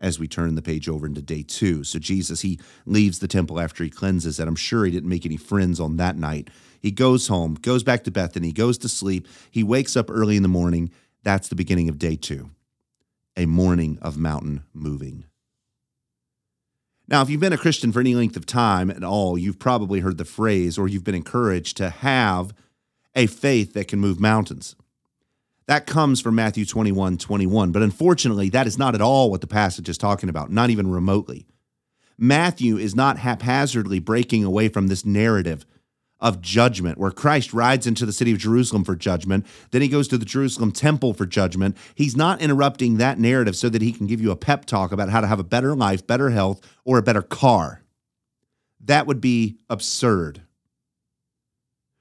as 0.00 0.18
we 0.18 0.28
turn 0.28 0.54
the 0.54 0.62
page 0.62 0.88
over 0.88 1.06
into 1.06 1.22
day 1.22 1.42
two. 1.42 1.84
So 1.84 1.98
Jesus, 1.98 2.42
he 2.42 2.60
leaves 2.86 3.18
the 3.18 3.28
temple 3.28 3.58
after 3.58 3.82
he 3.82 3.90
cleanses 3.90 4.38
it. 4.38 4.46
I'm 4.46 4.56
sure 4.56 4.84
he 4.84 4.90
didn't 4.90 5.08
make 5.08 5.26
any 5.26 5.36
friends 5.36 5.80
on 5.80 5.96
that 5.96 6.16
night. 6.16 6.50
He 6.80 6.90
goes 6.90 7.28
home, 7.28 7.54
goes 7.54 7.82
back 7.82 8.04
to 8.04 8.10
Bethany, 8.10 8.52
goes 8.52 8.78
to 8.78 8.88
sleep. 8.88 9.26
He 9.50 9.62
wakes 9.62 9.96
up 9.96 10.10
early 10.10 10.36
in 10.36 10.42
the 10.42 10.48
morning. 10.48 10.90
That's 11.24 11.48
the 11.48 11.56
beginning 11.56 11.88
of 11.88 11.98
day 11.98 12.16
two 12.16 12.50
a 13.36 13.46
morning 13.46 13.98
of 14.02 14.18
mountain 14.18 14.64
moving. 14.74 15.24
Now, 17.06 17.22
if 17.22 17.30
you've 17.30 17.40
been 17.40 17.52
a 17.52 17.58
Christian 17.58 17.92
for 17.92 18.00
any 18.00 18.16
length 18.16 18.36
of 18.36 18.44
time 18.44 18.90
at 18.90 19.04
all, 19.04 19.38
you've 19.38 19.60
probably 19.60 20.00
heard 20.00 20.18
the 20.18 20.24
phrase 20.24 20.76
or 20.76 20.88
you've 20.88 21.04
been 21.04 21.14
encouraged 21.14 21.76
to 21.76 21.88
have 21.88 22.52
a 23.14 23.26
faith 23.26 23.74
that 23.74 23.88
can 23.88 24.00
move 24.00 24.20
mountains. 24.20 24.74
That 25.68 25.86
comes 25.86 26.22
from 26.22 26.34
Matthew 26.34 26.64
21 26.64 27.18
21. 27.18 27.72
But 27.72 27.82
unfortunately, 27.82 28.48
that 28.50 28.66
is 28.66 28.78
not 28.78 28.94
at 28.94 29.02
all 29.02 29.30
what 29.30 29.42
the 29.42 29.46
passage 29.46 29.88
is 29.88 29.98
talking 29.98 30.30
about, 30.30 30.50
not 30.50 30.70
even 30.70 30.90
remotely. 30.90 31.46
Matthew 32.16 32.78
is 32.78 32.96
not 32.96 33.18
haphazardly 33.18 34.00
breaking 34.00 34.44
away 34.44 34.68
from 34.68 34.88
this 34.88 35.04
narrative 35.04 35.66
of 36.20 36.40
judgment, 36.40 36.98
where 36.98 37.10
Christ 37.10 37.52
rides 37.52 37.86
into 37.86 38.06
the 38.06 38.14
city 38.14 38.32
of 38.32 38.38
Jerusalem 38.38 38.82
for 38.82 38.96
judgment. 38.96 39.46
Then 39.70 39.82
he 39.82 39.88
goes 39.88 40.08
to 40.08 40.18
the 40.18 40.24
Jerusalem 40.24 40.72
temple 40.72 41.12
for 41.12 41.26
judgment. 41.26 41.76
He's 41.94 42.16
not 42.16 42.40
interrupting 42.40 42.96
that 42.96 43.20
narrative 43.20 43.54
so 43.54 43.68
that 43.68 43.82
he 43.82 43.92
can 43.92 44.06
give 44.06 44.20
you 44.20 44.30
a 44.30 44.36
pep 44.36 44.64
talk 44.64 44.90
about 44.90 45.10
how 45.10 45.20
to 45.20 45.28
have 45.28 45.38
a 45.38 45.44
better 45.44 45.76
life, 45.76 46.04
better 46.06 46.30
health, 46.30 46.60
or 46.84 46.98
a 46.98 47.02
better 47.02 47.22
car. 47.22 47.82
That 48.80 49.06
would 49.06 49.20
be 49.20 49.58
absurd. 49.68 50.40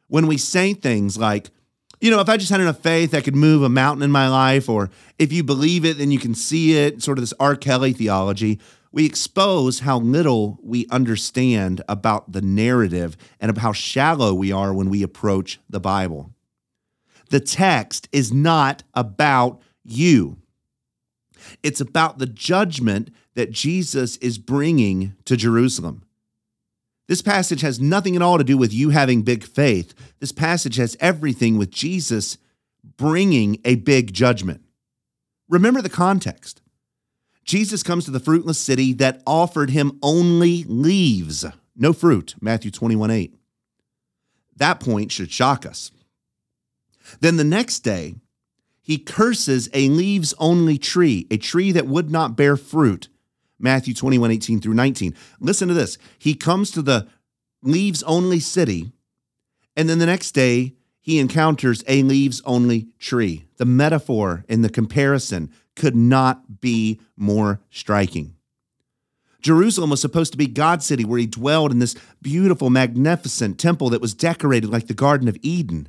When 0.07 0.25
we 0.25 0.37
say 0.37 0.73
things 0.73 1.17
like, 1.17 1.51
you 1.99 2.11
know, 2.11 2.19
if 2.19 2.29
I 2.29 2.37
just 2.37 2.51
had 2.51 2.61
enough 2.61 2.79
faith, 2.79 3.13
I 3.13 3.21
could 3.21 3.35
move 3.35 3.63
a 3.63 3.69
mountain 3.69 4.03
in 4.03 4.11
my 4.11 4.29
life, 4.29 4.69
or 4.69 4.89
if 5.17 5.33
you 5.33 5.43
believe 5.43 5.83
it, 5.85 5.97
then 5.97 6.11
you 6.11 6.19
can 6.19 6.35
see 6.35 6.77
it, 6.77 7.01
sort 7.01 7.17
of 7.17 7.23
this 7.23 7.33
R. 7.39 7.55
Kelly 7.55 7.93
theology 7.93 8.59
we 8.91 9.05
expose 9.05 9.81
how 9.81 9.99
little 9.99 10.59
we 10.63 10.87
understand 10.89 11.83
about 11.87 12.31
the 12.31 12.41
narrative 12.41 13.17
and 13.39 13.51
of 13.51 13.57
how 13.57 13.71
shallow 13.71 14.33
we 14.33 14.51
are 14.51 14.73
when 14.73 14.89
we 14.89 15.03
approach 15.03 15.59
the 15.69 15.79
Bible. 15.79 16.31
The 17.29 17.39
text 17.39 18.07
is 18.11 18.33
not 18.33 18.83
about 18.95 19.61
you. 19.83 20.37
It's 21.61 21.79
about 21.79 22.17
the 22.17 22.25
judgment 22.25 23.11
that 23.35 23.51
Jesus 23.51 24.17
is 24.17 24.37
bringing 24.37 25.15
to 25.25 25.37
Jerusalem. 25.37 26.03
This 27.07 27.21
passage 27.21 27.61
has 27.61 27.79
nothing 27.79 28.15
at 28.15 28.21
all 28.21 28.37
to 28.37 28.43
do 28.43 28.57
with 28.57 28.73
you 28.73 28.89
having 28.89 29.21
big 29.21 29.43
faith. 29.43 29.93
This 30.19 30.31
passage 30.31 30.75
has 30.75 30.97
everything 30.99 31.57
with 31.57 31.71
Jesus 31.71 32.37
bringing 32.97 33.59
a 33.63 33.75
big 33.75 34.13
judgment. 34.13 34.61
Remember 35.47 35.81
the 35.81 35.89
context. 35.89 36.61
Jesus 37.45 37.81
comes 37.81 38.03
to 38.05 38.11
the 38.11 38.19
fruitless 38.19 38.59
city 38.59 38.91
that 38.93 39.23
offered 39.25 39.69
him 39.69 39.97
only 40.03 40.65
leaves, 40.65 41.45
no 41.77 41.93
fruit, 41.93 42.35
Matthew 42.41 42.71
21 42.71 43.09
8. 43.09 43.33
That 44.57 44.81
point 44.81 45.11
should 45.13 45.31
shock 45.31 45.65
us. 45.65 45.91
Then 47.21 47.37
the 47.37 47.45
next 47.45 47.79
day, 47.79 48.15
he 48.81 48.97
curses 48.97 49.69
a 49.73 49.87
leaves 49.87 50.33
only 50.39 50.77
tree, 50.77 51.25
a 51.31 51.37
tree 51.37 51.71
that 51.71 51.87
would 51.87 52.09
not 52.09 52.35
bear 52.35 52.57
fruit, 52.57 53.07
Matthew 53.59 53.93
21 53.93 54.31
18 54.31 54.61
through 54.61 54.73
19. 54.73 55.15
Listen 55.39 55.67
to 55.67 55.73
this. 55.73 55.97
He 56.17 56.33
comes 56.33 56.71
to 56.71 56.81
the 56.81 57.07
leaves 57.61 58.03
only 58.03 58.39
city, 58.39 58.91
and 59.75 59.89
then 59.89 59.99
the 59.99 60.05
next 60.05 60.31
day, 60.31 60.73
he 61.01 61.19
encounters 61.19 61.83
a 61.87 62.03
leaves 62.03 62.41
only 62.45 62.87
tree. 62.99 63.45
The 63.57 63.65
metaphor 63.65 64.43
and 64.49 64.63
the 64.63 64.69
comparison 64.69 65.51
could 65.75 65.95
not 65.95 66.59
be 66.59 66.99
more 67.15 67.61
striking. 67.69 68.35
Jerusalem 69.41 69.89
was 69.89 70.01
supposed 70.01 70.31
to 70.33 70.37
be 70.37 70.47
God's 70.47 70.85
city 70.85 71.05
where 71.05 71.19
he 71.19 71.27
dwelled 71.27 71.71
in 71.71 71.79
this 71.79 71.95
beautiful, 72.21 72.69
magnificent 72.69 73.59
temple 73.59 73.89
that 73.91 74.01
was 74.01 74.13
decorated 74.13 74.69
like 74.69 74.87
the 74.87 74.93
Garden 74.93 75.27
of 75.27 75.37
Eden. 75.41 75.87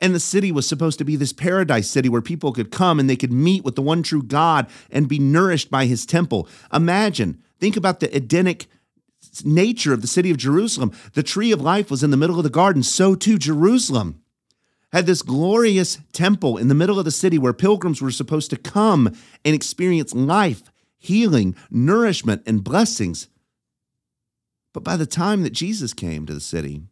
And 0.00 0.14
the 0.14 0.20
city 0.20 0.50
was 0.50 0.66
supposed 0.66 0.98
to 0.98 1.04
be 1.04 1.16
this 1.16 1.32
paradise 1.32 1.88
city 1.88 2.08
where 2.08 2.22
people 2.22 2.52
could 2.52 2.70
come 2.70 2.98
and 2.98 3.08
they 3.08 3.16
could 3.16 3.32
meet 3.32 3.64
with 3.64 3.74
the 3.74 3.82
one 3.82 4.02
true 4.02 4.22
God 4.22 4.66
and 4.90 5.08
be 5.08 5.18
nourished 5.18 5.70
by 5.70 5.84
his 5.86 6.06
temple. 6.06 6.48
Imagine, 6.72 7.42
think 7.58 7.76
about 7.76 8.00
the 8.00 8.14
Edenic 8.16 8.66
nature 9.44 9.92
of 9.92 10.00
the 10.00 10.06
city 10.06 10.30
of 10.30 10.38
Jerusalem. 10.38 10.92
The 11.12 11.22
tree 11.22 11.52
of 11.52 11.60
life 11.60 11.90
was 11.90 12.02
in 12.02 12.10
the 12.10 12.16
middle 12.16 12.38
of 12.38 12.44
the 12.44 12.50
garden, 12.50 12.82
so 12.82 13.14
too 13.14 13.38
Jerusalem 13.38 14.22
had 14.92 15.06
this 15.06 15.22
glorious 15.22 15.98
temple 16.12 16.56
in 16.56 16.68
the 16.68 16.74
middle 16.74 16.98
of 16.98 17.04
the 17.04 17.10
city 17.10 17.38
where 17.38 17.52
pilgrims 17.52 18.02
were 18.02 18.10
supposed 18.10 18.50
to 18.50 18.56
come 18.56 19.14
and 19.44 19.54
experience 19.54 20.14
life, 20.14 20.62
healing, 20.98 21.54
nourishment, 21.70 22.42
and 22.46 22.64
blessings. 22.64 23.28
But 24.72 24.84
by 24.84 24.96
the 24.96 25.06
time 25.06 25.42
that 25.42 25.52
Jesus 25.52 25.92
came 25.92 26.26
to 26.26 26.34
the 26.34 26.40
city, 26.40 26.82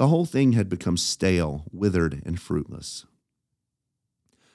the 0.00 0.06
whole 0.06 0.24
thing 0.24 0.52
had 0.52 0.70
become 0.70 0.96
stale, 0.96 1.64
withered, 1.72 2.22
and 2.24 2.40
fruitless. 2.40 3.04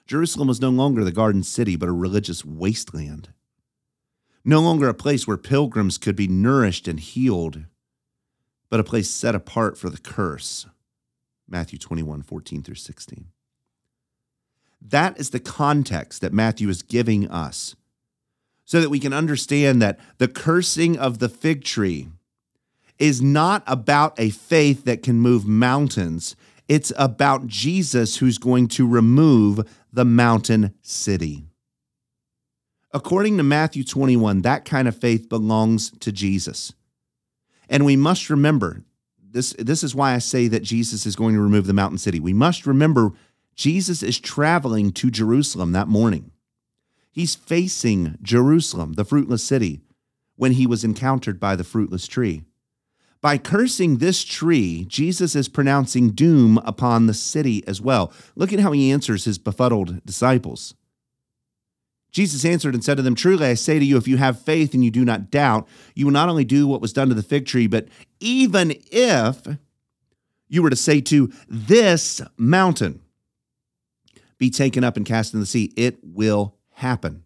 Jerusalem 0.07 0.47
was 0.47 0.59
no 0.59 0.71
longer 0.71 1.03
the 1.03 1.11
garden 1.11 1.43
city, 1.43 1.75
but 1.75 1.87
a 1.87 1.91
religious 1.91 2.43
wasteland. 2.43 3.29
No 4.43 4.59
longer 4.59 4.89
a 4.89 4.93
place 4.95 5.27
where 5.27 5.37
pilgrims 5.37 5.99
could 5.99 6.15
be 6.15 6.27
nourished 6.27 6.87
and 6.87 6.99
healed, 6.99 7.65
but 8.71 8.79
a 8.79 8.83
place 8.83 9.07
set 9.07 9.35
apart 9.35 9.77
for 9.77 9.91
the 9.91 9.99
curse. 9.99 10.65
Matthew 11.47 11.77
21, 11.77 12.23
14 12.23 12.63
through 12.63 12.73
16. 12.73 13.27
That 14.81 15.19
is 15.19 15.29
the 15.29 15.39
context 15.39 16.21
that 16.21 16.33
Matthew 16.33 16.69
is 16.69 16.81
giving 16.81 17.29
us 17.29 17.75
so 18.65 18.81
that 18.81 18.89
we 18.89 18.99
can 18.99 19.13
understand 19.13 19.79
that 19.83 19.99
the 20.17 20.27
cursing 20.27 20.97
of 20.97 21.19
the 21.19 21.29
fig 21.29 21.63
tree 21.63 22.07
is 22.99 23.21
not 23.21 23.63
about 23.67 24.19
a 24.19 24.29
faith 24.29 24.85
that 24.85 25.03
can 25.03 25.19
move 25.19 25.45
mountains. 25.45 26.35
It's 26.67 26.93
about 26.97 27.47
Jesus 27.47 28.17
who's 28.17 28.37
going 28.37 28.67
to 28.69 28.87
remove 28.87 29.61
the 29.91 30.05
mountain 30.05 30.73
city. 30.81 31.45
According 32.93 33.37
to 33.37 33.43
Matthew 33.43 33.83
21, 33.83 34.41
that 34.43 34.65
kind 34.65 34.87
of 34.87 34.95
faith 34.95 35.27
belongs 35.27 35.91
to 35.99 36.11
Jesus. 36.11 36.73
And 37.69 37.85
we 37.85 37.95
must 37.95 38.29
remember 38.29 38.83
this, 39.35 39.53
this 39.59 39.83
is 39.83 39.93
why 39.93 40.13
I 40.13 40.19
say 40.19 40.47
that 40.47 40.63
Jesus 40.63 41.05
is 41.05 41.17
going 41.17 41.35
to 41.35 41.41
remove 41.41 41.67
the 41.67 41.73
mountain 41.73 41.97
city. 41.97 42.21
We 42.21 42.31
must 42.31 42.65
remember 42.65 43.11
Jesus 43.53 44.01
is 44.01 44.17
traveling 44.17 44.93
to 44.93 45.11
Jerusalem 45.11 45.73
that 45.73 45.89
morning. 45.89 46.31
He's 47.11 47.35
facing 47.35 48.17
Jerusalem, 48.21 48.93
the 48.93 49.03
fruitless 49.03 49.43
city, 49.43 49.81
when 50.37 50.53
he 50.53 50.65
was 50.65 50.85
encountered 50.85 51.37
by 51.37 51.57
the 51.57 51.65
fruitless 51.65 52.07
tree. 52.07 52.43
By 53.25 53.39
cursing 53.39 53.97
this 53.97 54.23
tree, 54.23 54.85
Jesus 54.87 55.35
is 55.35 55.49
pronouncing 55.49 56.11
doom 56.11 56.59
upon 56.59 57.07
the 57.07 57.13
city 57.15 57.67
as 57.67 57.81
well. 57.81 58.13
Look 58.35 58.53
at 58.53 58.59
how 58.59 58.71
he 58.71 58.91
answers 58.91 59.25
his 59.25 59.39
befuddled 59.39 60.05
disciples. 60.05 60.75
Jesus 62.11 62.45
answered 62.45 62.75
and 62.75 62.83
said 62.83 62.97
to 62.97 63.01
them, 63.01 63.15
Truly 63.15 63.47
I 63.47 63.55
say 63.55 63.79
to 63.79 63.83
you, 63.83 63.97
if 63.97 64.07
you 64.07 64.17
have 64.17 64.39
faith 64.39 64.75
and 64.75 64.85
you 64.85 64.91
do 64.91 65.03
not 65.03 65.31
doubt, 65.31 65.67
you 65.95 66.05
will 66.05 66.13
not 66.13 66.29
only 66.29 66.45
do 66.45 66.67
what 66.67 66.81
was 66.81 66.93
done 66.93 67.09
to 67.09 67.15
the 67.15 67.23
fig 67.23 67.47
tree, 67.47 67.65
but 67.65 67.87
even 68.19 68.75
if 68.91 69.47
you 70.47 70.61
were 70.61 70.69
to 70.69 70.75
say 70.75 71.01
to 71.01 71.33
this 71.47 72.21
mountain, 72.37 73.01
be 74.37 74.51
taken 74.51 74.83
up 74.83 74.97
and 74.97 75.05
cast 75.07 75.33
in 75.33 75.39
the 75.39 75.47
sea, 75.47 75.73
it 75.75 75.97
will 76.03 76.57
happen. 76.73 77.25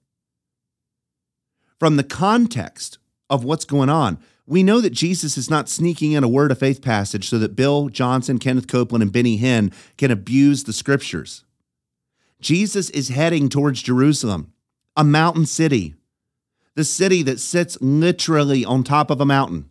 From 1.77 1.97
the 1.97 2.05
context 2.05 2.99
of 3.29 3.43
what's 3.43 3.65
going 3.65 3.89
on, 3.89 4.17
we 4.49 4.63
know 4.63 4.81
that 4.81 4.89
Jesus 4.89 5.37
is 5.37 5.47
not 5.47 5.69
sneaking 5.69 6.13
in 6.13 6.23
a 6.23 6.27
word 6.27 6.51
of 6.51 6.57
faith 6.57 6.81
passage 6.81 7.29
so 7.29 7.37
that 7.37 7.55
Bill 7.55 7.87
Johnson, 7.87 8.39
Kenneth 8.39 8.67
Copeland, 8.67 9.03
and 9.03 9.11
Benny 9.11 9.37
Hinn 9.37 9.71
can 9.95 10.09
abuse 10.09 10.63
the 10.63 10.73
scriptures. 10.73 11.43
Jesus 12.41 12.89
is 12.89 13.09
heading 13.09 13.47
towards 13.47 13.83
Jerusalem 13.83 14.51
a 14.97 15.03
mountain 15.03 15.45
city, 15.45 15.93
the 16.73 16.83
city 16.83 17.21
that 17.21 17.39
sits 17.39 17.77
literally 17.79 18.65
on 18.65 18.83
top 18.83 19.11
of 19.11 19.21
a 19.21 19.25
mountain. 19.25 19.69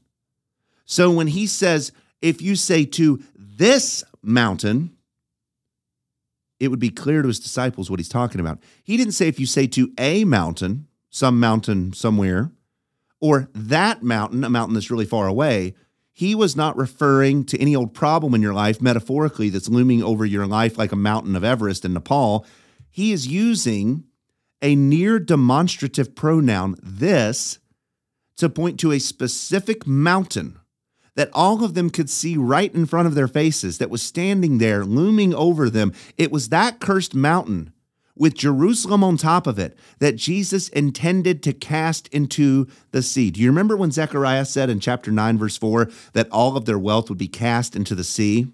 So 0.85 1.11
when 1.11 1.27
he 1.27 1.49
says, 1.49 1.91
if 2.23 2.41
you 2.41 2.55
say 2.55 2.85
to 2.85 3.21
this 3.37 4.05
mountain, 4.23 4.97
it 6.61 6.69
would 6.69 6.79
be 6.79 6.91
clear 6.91 7.23
to 7.23 7.29
his 7.29 7.41
disciples 7.41 7.91
what 7.91 7.99
he's 7.99 8.09
talking 8.09 8.41
about. 8.41 8.61
He 8.85 8.97
didn't 8.97 9.15
say 9.15 9.27
if 9.27 9.41
you 9.41 9.47
say 9.47 9.67
to 9.67 9.93
a 9.99 10.25
mountain, 10.25 10.87
some 11.11 11.41
mountain 11.41 11.93
somewhere, 11.95 12.53
or 13.21 13.49
that 13.55 14.03
mountain, 14.03 14.45
a 14.45 14.51
mountain 14.51 14.75
that's 14.75 14.91
really 14.91 15.07
far 15.07 15.27
away. 15.27 15.75
He 16.13 16.35
was 16.35 16.57
not 16.57 16.77
referring 16.77 17.45
to 17.45 17.59
any 17.61 17.77
old 17.77 17.95
problem 17.95 18.35
in 18.35 18.43
your 18.43 18.55
life, 18.55 18.83
metaphorically, 18.83 19.51
that's 19.51 19.69
looming 19.69 20.03
over 20.03 20.25
your 20.25 20.47
life 20.47 20.77
like 20.77 20.93
a 20.93 20.97
mountain 20.97 21.37
of 21.37 21.45
Everest 21.45 21.85
in 21.85 21.93
Nepal. 21.93 22.45
He 22.91 23.13
is 23.13 23.29
using 23.29 24.05
a 24.61 24.75
near 24.75 25.21
demonstrative 25.21 26.17
pronoun, 26.17 26.77
this, 26.83 27.61
to 28.37 28.49
point 28.49 28.81
to 28.81 28.93
a 28.93 28.99
specific 28.99 29.87
mountain 29.87 30.59
that 31.15 31.31
all 31.33 31.65
of 31.65 31.75
them 31.75 31.91
could 31.91 32.09
see 32.09 32.37
right 32.37 32.73
in 32.75 32.87
front 32.87 33.09
of 33.09 33.15
their 33.15 33.29
faces 33.29 33.79
that 33.79 33.91
was 33.91 34.03
standing 34.03 34.59
there, 34.59 34.85
looming 34.85 35.35
over 35.35 35.69
them. 35.69 35.93
It 36.17 36.31
was 36.31 36.49
that 36.49 36.81
cursed 36.81 37.15
mountain 37.15 37.73
with 38.19 38.35
Jerusalem 38.35 39.05
on 39.05 39.17
top 39.17 39.47
of 39.47 39.59
it 39.59 39.77
that 39.99 40.17
Jesus 40.17 40.69
intended 40.69 41.43
to 41.45 41.53
cast 41.53 42.09
into 42.09 42.67
the 42.91 43.03
sea. 43.03 43.31
Do 43.31 43.41
you 43.41 43.49
remember 43.49 43.77
when 43.77 43.91
Zechariah 43.91 44.45
said 44.45 44.71
in 44.71 44.81
chapter 44.81 45.11
9, 45.11 45.39
verse 45.39 45.57
4, 45.57 45.91
that 46.13 46.31
all 46.31 46.57
of 46.57 46.65
their 46.65 46.79
wealth 46.79 47.09
would 47.09 47.19
be 47.19 47.29
cast 47.29 47.77
into 47.77 47.95
the 47.95 48.05
sea? 48.05 48.49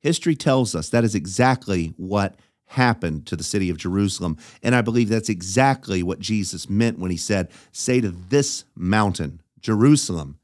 History 0.00 0.34
tells 0.36 0.74
us 0.74 0.90
that 0.90 1.04
is 1.04 1.14
exactly 1.14 1.94
what 1.96 2.36
happened 2.66 3.26
to 3.26 3.36
the 3.36 3.44
city 3.44 3.70
of 3.70 3.78
Jerusalem. 3.78 4.36
And 4.62 4.74
I 4.74 4.82
believe 4.82 5.08
that's 5.08 5.28
exactly 5.28 6.02
what 6.02 6.18
Jesus 6.18 6.68
meant 6.68 6.98
when 6.98 7.10
he 7.10 7.16
said, 7.16 7.50
Say 7.72 8.00
to 8.00 8.10
this 8.10 8.64
mountain, 8.74 9.40
Jerusalem, 9.60 10.38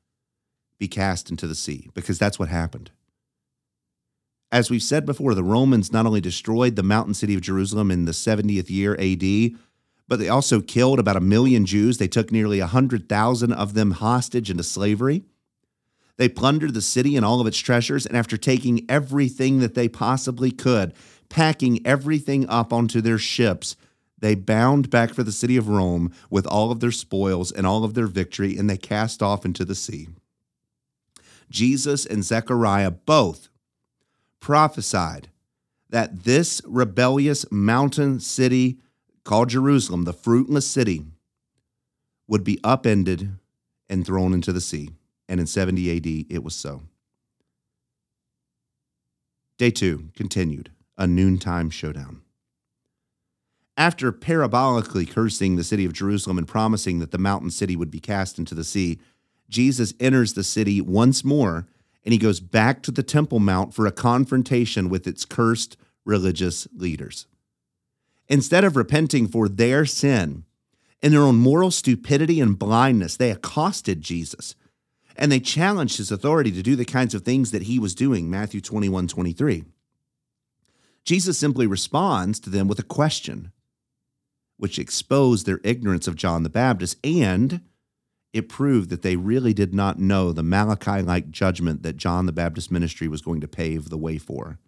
be 0.79 0.89
cast 0.89 1.31
into 1.31 1.47
the 1.47 1.55
sea, 1.55 1.91
because 1.93 2.19
that's 2.19 2.39
what 2.39 2.49
happened. 2.49 2.91
As 4.53 4.69
we've 4.69 4.83
said 4.83 5.07
before, 5.07 5.35
the 5.35 5.45
Romans 5.45 5.93
not 5.93 6.07
only 6.07 6.21
destroyed 6.21 6.75
the 6.75 6.83
mountain 6.83 7.15
city 7.15 7.35
of 7.35 7.41
Jerusalem 7.41 7.91
in 7.91 8.05
the 8.05 8.13
70th 8.13 8.69
year 8.69 8.97
AD, 8.99 9.59
but 10.09 10.19
they 10.19 10.29
also 10.29 10.61
killed 10.61 10.99
about 10.99 11.17
a 11.17 11.21
million 11.21 11.65
Jews. 11.65 11.99
They 11.99 12.09
took 12.09 12.33
nearly 12.33 12.59
100,000 12.59 13.53
of 13.53 13.75
them 13.75 13.93
hostage 13.93 14.51
into 14.51 14.65
slavery. 14.65 15.23
They 16.17 16.29
plundered 16.29 16.75
the 16.75 16.83
city 16.83 17.15
and 17.17 17.25
all 17.25 17.41
of 17.41 17.47
its 17.47 17.59
treasures, 17.59 18.07
and 18.07 18.17
after 18.17 18.37
taking 18.37 18.85
everything 18.91 19.61
that 19.61 19.75
they 19.75 19.89
possibly 19.89 20.51
could, 20.51 20.95
packing 21.29 21.81
everything 21.87 22.47
up 22.49 22.73
onto 22.73 23.01
their 23.01 23.19
ships, 23.19 23.77
they 24.19 24.35
bound 24.35 24.91
back 24.91 25.15
for 25.15 25.23
the 25.23 25.33
city 25.33 25.57
of 25.57 25.69
Rome 25.69 26.13
with 26.29 26.47
all 26.47 26.73
of 26.73 26.81
their 26.81 26.91
spoils 26.91 27.53
and 27.53 27.67
all 27.67 27.85
of 27.85 27.95
their 27.95 28.09
victory, 28.09 28.59
and 28.59 28.69
they 28.69 28.77
cast 28.77 29.23
off 29.23 29.45
into 29.45 29.65
the 29.65 29.77
sea. 29.77 30.09
Jesus 31.51 32.05
and 32.05 32.25
Zechariah 32.25 32.91
both 32.91 33.49
prophesied 34.41 35.29
that 35.91 36.25
this 36.25 36.63
rebellious 36.65 37.51
mountain 37.51 38.21
city 38.21 38.79
called 39.25 39.51
Jerusalem, 39.51 40.05
the 40.05 40.13
fruitless 40.13 40.67
city, 40.67 41.05
would 42.27 42.45
be 42.45 42.61
upended 42.65 43.33
and 43.89 44.07
thrown 44.07 44.33
into 44.33 44.53
the 44.53 44.61
sea. 44.61 44.91
And 45.29 45.41
in 45.41 45.47
70 45.47 45.97
AD, 45.97 46.33
it 46.33 46.43
was 46.43 46.55
so. 46.55 46.83
Day 49.59 49.71
two 49.71 50.09
continued 50.17 50.71
a 50.97 51.07
noontime 51.07 51.71
showdown. 51.71 52.23
After 53.77 54.13
parabolically 54.13 55.11
cursing 55.11 55.57
the 55.57 55.65
city 55.65 55.85
of 55.85 55.93
Jerusalem 55.93 56.39
and 56.39 56.47
promising 56.47 56.99
that 56.99 57.11
the 57.11 57.19
mountain 57.19 57.51
city 57.51 57.77
would 57.77 57.91
be 57.91 58.01
cast 58.01 58.39
into 58.39 58.55
the 58.55 58.65
sea, 58.65 59.01
Jesus 59.49 59.95
enters 59.99 60.35
the 60.35 60.45
city 60.45 60.81
once 60.81 61.25
more 61.25 61.67
and 62.05 62.13
he 62.13 62.19
goes 62.19 62.41
back 62.41 62.83
to 62.83 62.91
the 62.91 63.03
Temple 63.03 63.41
Mount 63.41 63.75
for 63.75 63.87
a 63.87 63.93
confrontation 63.93 64.89
with 64.89 65.07
its 65.07 65.25
cursed 65.25 65.77
religious 66.05 66.67
leaders. 66.75 67.27
Instead 68.29 68.65
of 68.65 68.77
repenting 68.77 69.27
for 69.27 69.49
their 69.49 69.85
sin 69.85 70.45
and 71.03 71.13
their 71.13 71.23
own 71.23 71.37
moral 71.37 71.71
stupidity 71.71 72.41
and 72.41 72.59
blindness, 72.59 73.17
they 73.17 73.31
accosted 73.31 74.01
Jesus 74.01 74.55
and 75.17 75.31
they 75.31 75.41
challenged 75.41 75.99
his 75.99 76.11
authority 76.11 76.51
to 76.53 76.63
do 76.63 76.75
the 76.75 76.85
kinds 76.85 77.15
of 77.15 77.23
things 77.23 77.51
that 77.51 77.65
he 77.65 77.79
was 77.79 77.95
doing. 77.95 78.31
Matthew 78.31 78.61
21 78.61 79.07
23. 79.09 79.65
Jesus 81.05 81.39
simply 81.39 81.67
responds 81.67 82.41
to 82.41 82.51
them 82.51 82.69
with 82.69 82.79
a 82.79 82.85
question, 82.85 83.53
which 84.57 84.79
exposed 84.79 85.47
their 85.47 85.61
ignorance 85.65 86.07
of 86.07 86.17
John 86.17 86.43
the 86.43 86.51
Baptist 86.51 86.99
and 87.05 87.61
it 88.33 88.49
proved 88.49 88.91
that 88.91 89.03
they 89.03 89.17
really 89.17 89.53
did 89.53 89.75
not 89.75 89.99
know 89.99 90.33
the 90.33 90.43
Malachi 90.43 91.03
like 91.03 91.31
judgment 91.31 91.83
that 91.83 91.97
John 91.97 92.27
the 92.27 92.33
Baptist 92.33 92.71
ministry 92.71 93.09
was 93.09 93.23
going 93.23 93.41
to 93.41 93.49
pave 93.49 93.89
the 93.89 93.99
way 93.99 94.19
for. 94.19 94.59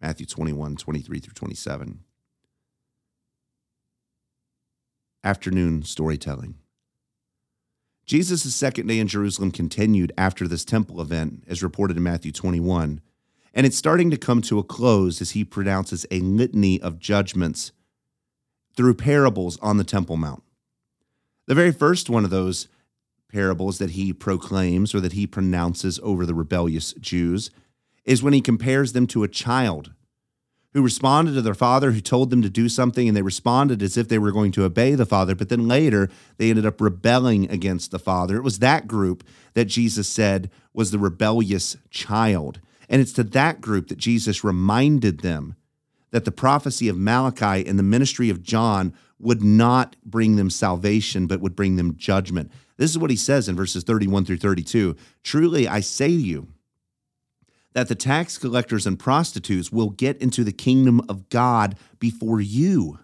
Matthew 0.00 0.26
21, 0.26 0.76
23 0.76 1.18
through 1.20 1.34
27. 1.34 2.00
Afternoon 5.22 5.82
storytelling. 5.82 6.56
Jesus' 8.06 8.54
second 8.54 8.86
day 8.86 8.98
in 8.98 9.08
Jerusalem 9.08 9.50
continued 9.50 10.12
after 10.18 10.46
this 10.46 10.64
temple 10.64 11.00
event, 11.00 11.44
as 11.46 11.62
reported 11.62 11.96
in 11.96 12.02
Matthew 12.02 12.32
21, 12.32 13.00
and 13.54 13.66
it's 13.66 13.78
starting 13.78 14.10
to 14.10 14.18
come 14.18 14.42
to 14.42 14.58
a 14.58 14.64
close 14.64 15.22
as 15.22 15.30
he 15.30 15.44
pronounces 15.44 16.04
a 16.10 16.20
litany 16.20 16.80
of 16.80 16.98
judgments 16.98 17.72
through 18.76 18.94
parables 18.94 19.58
on 19.60 19.78
the 19.78 19.84
Temple 19.84 20.16
Mount. 20.16 20.42
The 21.46 21.54
very 21.54 21.72
first 21.72 22.10
one 22.10 22.24
of 22.24 22.30
those 22.30 22.68
parables 23.34 23.78
that 23.78 23.90
he 23.90 24.12
proclaims 24.12 24.94
or 24.94 25.00
that 25.00 25.12
he 25.12 25.26
pronounces 25.26 25.98
over 26.04 26.24
the 26.24 26.34
rebellious 26.34 26.92
Jews 26.94 27.50
is 28.04 28.22
when 28.22 28.32
he 28.32 28.40
compares 28.40 28.92
them 28.92 29.08
to 29.08 29.24
a 29.24 29.28
child 29.28 29.90
who 30.72 30.80
responded 30.80 31.34
to 31.34 31.42
their 31.42 31.54
father 31.54 31.90
who 31.90 32.00
told 32.00 32.30
them 32.30 32.42
to 32.42 32.48
do 32.48 32.68
something 32.68 33.08
and 33.08 33.16
they 33.16 33.22
responded 33.22 33.82
as 33.82 33.96
if 33.96 34.08
they 34.08 34.18
were 34.20 34.30
going 34.30 34.52
to 34.52 34.64
obey 34.64 34.94
the 34.94 35.04
father. 35.04 35.34
But 35.34 35.48
then 35.48 35.66
later 35.66 36.08
they 36.36 36.48
ended 36.48 36.64
up 36.64 36.80
rebelling 36.80 37.50
against 37.50 37.90
the 37.90 37.98
father. 37.98 38.36
It 38.36 38.44
was 38.44 38.60
that 38.60 38.86
group 38.86 39.24
that 39.54 39.64
Jesus 39.64 40.08
said 40.08 40.48
was 40.72 40.92
the 40.92 40.98
rebellious 40.98 41.76
child. 41.90 42.60
And 42.88 43.00
it's 43.02 43.12
to 43.14 43.24
that 43.24 43.60
group 43.60 43.88
that 43.88 43.98
Jesus 43.98 44.44
reminded 44.44 45.20
them 45.20 45.56
that 46.12 46.24
the 46.24 46.30
prophecy 46.32 46.88
of 46.88 46.96
Malachi 46.96 47.66
and 47.66 47.80
the 47.80 47.82
ministry 47.82 48.30
of 48.30 48.44
John 48.44 48.94
would 49.18 49.42
not 49.42 49.96
bring 50.04 50.36
them 50.36 50.50
salvation 50.50 51.26
but 51.26 51.40
would 51.40 51.56
bring 51.56 51.74
them 51.74 51.96
judgment 51.96 52.52
this 52.76 52.90
is 52.90 52.98
what 52.98 53.10
he 53.10 53.16
says 53.16 53.48
in 53.48 53.56
verses 53.56 53.84
31 53.84 54.24
through 54.24 54.38
32 54.38 54.96
Truly, 55.22 55.68
I 55.68 55.80
say 55.80 56.08
to 56.08 56.14
you, 56.14 56.48
that 57.74 57.88
the 57.88 57.94
tax 57.94 58.38
collectors 58.38 58.86
and 58.86 58.98
prostitutes 58.98 59.70
will 59.70 59.90
get 59.90 60.16
into 60.22 60.44
the 60.44 60.52
kingdom 60.52 61.00
of 61.08 61.28
God 61.28 61.76
before 61.98 62.40
you. 62.40 63.00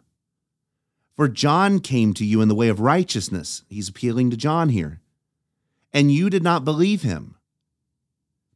For 1.17 1.29
John 1.29 1.81
came 1.81 2.15
to 2.15 2.25
you 2.25 2.41
in 2.41 2.49
the 2.49 2.55
way 2.55 2.69
of 2.69 2.81
righteousness. 2.81 3.65
He's 3.69 3.89
appealing 3.89 4.31
to 4.31 4.37
John 4.37 4.71
here. 4.71 5.01
And 5.93 6.11
you 6.11 6.31
did 6.31 6.43
not 6.43 6.65
believe 6.65 7.03
him. 7.03 7.37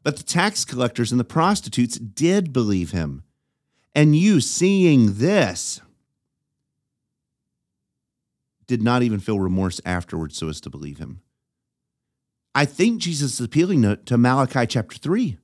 But 0.02 0.16
the 0.16 0.22
tax 0.22 0.64
collectors 0.64 1.10
and 1.10 1.18
the 1.18 1.24
prostitutes 1.24 1.98
did 1.98 2.52
believe 2.52 2.92
him. 2.92 3.24
And 3.94 4.16
you, 4.16 4.40
seeing 4.40 5.14
this, 5.14 5.80
did 8.66 8.82
not 8.82 9.02
even 9.02 9.20
feel 9.20 9.40
remorse 9.40 9.80
afterwards 9.84 10.36
so 10.36 10.48
as 10.48 10.60
to 10.62 10.70
believe 10.70 10.98
him. 10.98 11.20
I 12.54 12.64
think 12.64 13.00
Jesus 13.00 13.34
is 13.34 13.46
appealing 13.46 13.82
to, 13.82 13.96
to 13.96 14.16
Malachi 14.16 14.66
chapter 14.66 14.96
3. 14.96 15.38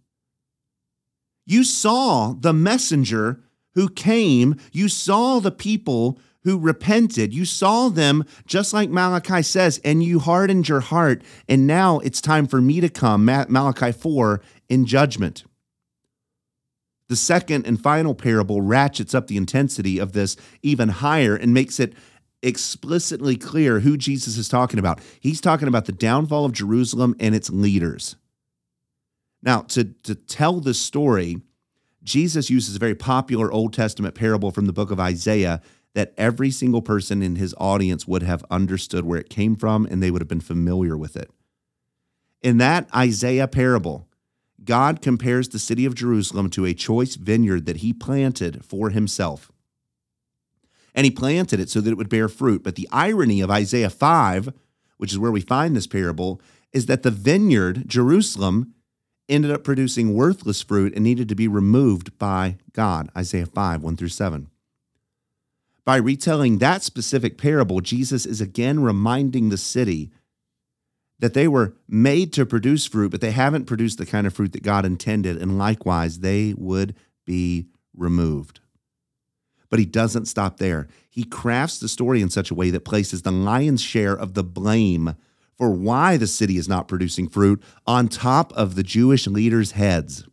You 1.46 1.64
saw 1.64 2.32
the 2.32 2.52
messenger 2.52 3.40
who 3.74 3.88
came, 3.88 4.56
you 4.72 4.88
saw 4.88 5.40
the 5.40 5.50
people 5.50 6.18
who 6.44 6.58
repented. 6.58 7.34
You 7.34 7.44
saw 7.44 7.88
them 7.88 8.24
just 8.46 8.72
like 8.72 8.88
Malachi 8.88 9.42
says, 9.42 9.80
and 9.84 10.02
you 10.02 10.20
hardened 10.20 10.68
your 10.68 10.80
heart. 10.80 11.22
And 11.48 11.66
now 11.66 11.98
it's 11.98 12.20
time 12.20 12.46
for 12.46 12.60
me 12.60 12.80
to 12.80 12.88
come, 12.88 13.24
Malachi 13.24 13.92
4, 13.92 14.40
in 14.68 14.86
judgment. 14.86 15.44
The 17.08 17.16
second 17.16 17.66
and 17.66 17.80
final 17.80 18.14
parable 18.14 18.62
ratchets 18.62 19.14
up 19.14 19.26
the 19.26 19.36
intensity 19.36 19.98
of 19.98 20.12
this 20.12 20.36
even 20.62 20.88
higher 20.88 21.34
and 21.34 21.52
makes 21.52 21.80
it 21.80 21.92
explicitly 22.42 23.36
clear 23.36 23.80
who 23.80 23.96
Jesus 23.96 24.36
is 24.36 24.48
talking 24.48 24.78
about. 24.78 25.00
He's 25.20 25.40
talking 25.40 25.68
about 25.68 25.84
the 25.84 25.92
downfall 25.92 26.44
of 26.44 26.52
Jerusalem 26.52 27.14
and 27.20 27.34
its 27.34 27.50
leaders. 27.50 28.16
Now, 29.42 29.62
to, 29.62 29.84
to 29.84 30.14
tell 30.14 30.60
this 30.60 30.80
story, 30.80 31.40
Jesus 32.02 32.50
uses 32.50 32.76
a 32.76 32.78
very 32.78 32.94
popular 32.94 33.52
Old 33.52 33.72
Testament 33.72 34.14
parable 34.14 34.50
from 34.50 34.66
the 34.66 34.72
book 34.72 34.90
of 34.90 35.00
Isaiah 35.00 35.60
that 35.94 36.14
every 36.16 36.50
single 36.50 36.82
person 36.82 37.22
in 37.22 37.36
his 37.36 37.54
audience 37.58 38.06
would 38.06 38.22
have 38.22 38.44
understood 38.50 39.04
where 39.04 39.18
it 39.18 39.28
came 39.28 39.56
from 39.56 39.86
and 39.86 40.02
they 40.02 40.10
would 40.10 40.22
have 40.22 40.28
been 40.28 40.40
familiar 40.40 40.96
with 40.96 41.16
it. 41.16 41.30
In 42.42 42.58
that 42.58 42.88
Isaiah 42.94 43.48
parable, 43.48 44.08
God 44.64 45.02
compares 45.02 45.48
the 45.48 45.58
city 45.58 45.84
of 45.84 45.94
Jerusalem 45.94 46.48
to 46.50 46.64
a 46.64 46.74
choice 46.74 47.16
vineyard 47.16 47.66
that 47.66 47.78
he 47.78 47.92
planted 47.92 48.64
for 48.64 48.90
himself 48.90 49.50
and 50.94 51.04
he 51.04 51.10
planted 51.10 51.60
it 51.60 51.70
so 51.70 51.80
that 51.80 51.90
it 51.90 51.96
would 51.96 52.08
bear 52.08 52.28
fruit. 52.28 52.62
But 52.62 52.76
the 52.76 52.88
irony 52.90 53.40
of 53.40 53.50
Isaiah 53.50 53.90
5, 53.90 54.52
which 54.98 55.12
is 55.12 55.18
where 55.18 55.32
we 55.32 55.40
find 55.40 55.76
this 55.76 55.86
parable, 55.86 56.40
is 56.72 56.86
that 56.86 57.02
the 57.02 57.10
vineyard, 57.10 57.88
Jerusalem, 57.88 58.74
ended 59.28 59.50
up 59.50 59.64
producing 59.64 60.14
worthless 60.14 60.62
fruit 60.62 60.94
and 60.94 61.04
needed 61.04 61.28
to 61.28 61.34
be 61.34 61.48
removed 61.48 62.18
by 62.18 62.56
God. 62.72 63.10
Isaiah 63.16 63.46
5, 63.46 63.82
1 63.82 63.96
through 63.96 64.08
7. 64.08 64.48
By 65.84 65.96
retelling 65.96 66.58
that 66.58 66.82
specific 66.82 67.38
parable, 67.38 67.80
Jesus 67.80 68.26
is 68.26 68.40
again 68.40 68.82
reminding 68.82 69.48
the 69.48 69.56
city 69.56 70.10
that 71.18 71.34
they 71.34 71.48
were 71.48 71.74
made 71.88 72.32
to 72.32 72.46
produce 72.46 72.86
fruit, 72.86 73.10
but 73.10 73.20
they 73.20 73.30
haven't 73.30 73.66
produced 73.66 73.98
the 73.98 74.06
kind 74.06 74.26
of 74.26 74.34
fruit 74.34 74.52
that 74.52 74.62
God 74.62 74.84
intended, 74.84 75.36
and 75.36 75.58
likewise, 75.58 76.20
they 76.20 76.54
would 76.56 76.94
be 77.26 77.66
removed. 77.94 78.60
But 79.70 79.78
he 79.78 79.86
doesn't 79.86 80.26
stop 80.26 80.58
there. 80.58 80.88
He 81.08 81.24
crafts 81.24 81.78
the 81.78 81.88
story 81.88 82.20
in 82.20 82.28
such 82.28 82.50
a 82.50 82.54
way 82.54 82.70
that 82.70 82.84
places 82.84 83.22
the 83.22 83.32
lion's 83.32 83.80
share 83.80 84.14
of 84.14 84.34
the 84.34 84.44
blame 84.44 85.14
for 85.56 85.70
why 85.70 86.16
the 86.16 86.26
city 86.26 86.56
is 86.56 86.68
not 86.68 86.88
producing 86.88 87.28
fruit 87.28 87.62
on 87.86 88.08
top 88.08 88.52
of 88.54 88.74
the 88.74 88.82
Jewish 88.82 89.26
leaders' 89.26 89.72
heads. 89.72 90.24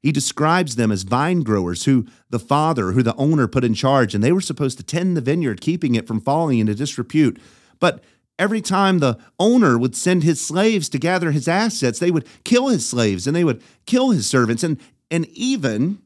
He 0.00 0.12
describes 0.12 0.76
them 0.76 0.92
as 0.92 1.02
vine 1.02 1.40
growers 1.40 1.86
who 1.86 2.06
the 2.28 2.38
father, 2.38 2.92
who 2.92 3.02
the 3.02 3.16
owner 3.16 3.48
put 3.48 3.64
in 3.64 3.74
charge, 3.74 4.14
and 4.14 4.22
they 4.22 4.32
were 4.32 4.40
supposed 4.40 4.76
to 4.78 4.84
tend 4.84 5.16
the 5.16 5.22
vineyard, 5.22 5.60
keeping 5.60 5.94
it 5.94 6.06
from 6.06 6.20
falling 6.20 6.58
into 6.58 6.74
disrepute. 6.74 7.40
But 7.80 8.04
every 8.38 8.60
time 8.60 8.98
the 8.98 9.18
owner 9.38 9.78
would 9.78 9.96
send 9.96 10.22
his 10.22 10.40
slaves 10.40 10.88
to 10.90 10.98
gather 10.98 11.30
his 11.30 11.48
assets, 11.48 11.98
they 11.98 12.10
would 12.10 12.26
kill 12.44 12.68
his 12.68 12.86
slaves 12.86 13.26
and 13.26 13.34
they 13.34 13.44
would 13.44 13.62
kill 13.86 14.10
his 14.10 14.26
servants. 14.26 14.62
And, 14.62 14.78
and 15.10 15.26
even 15.30 16.02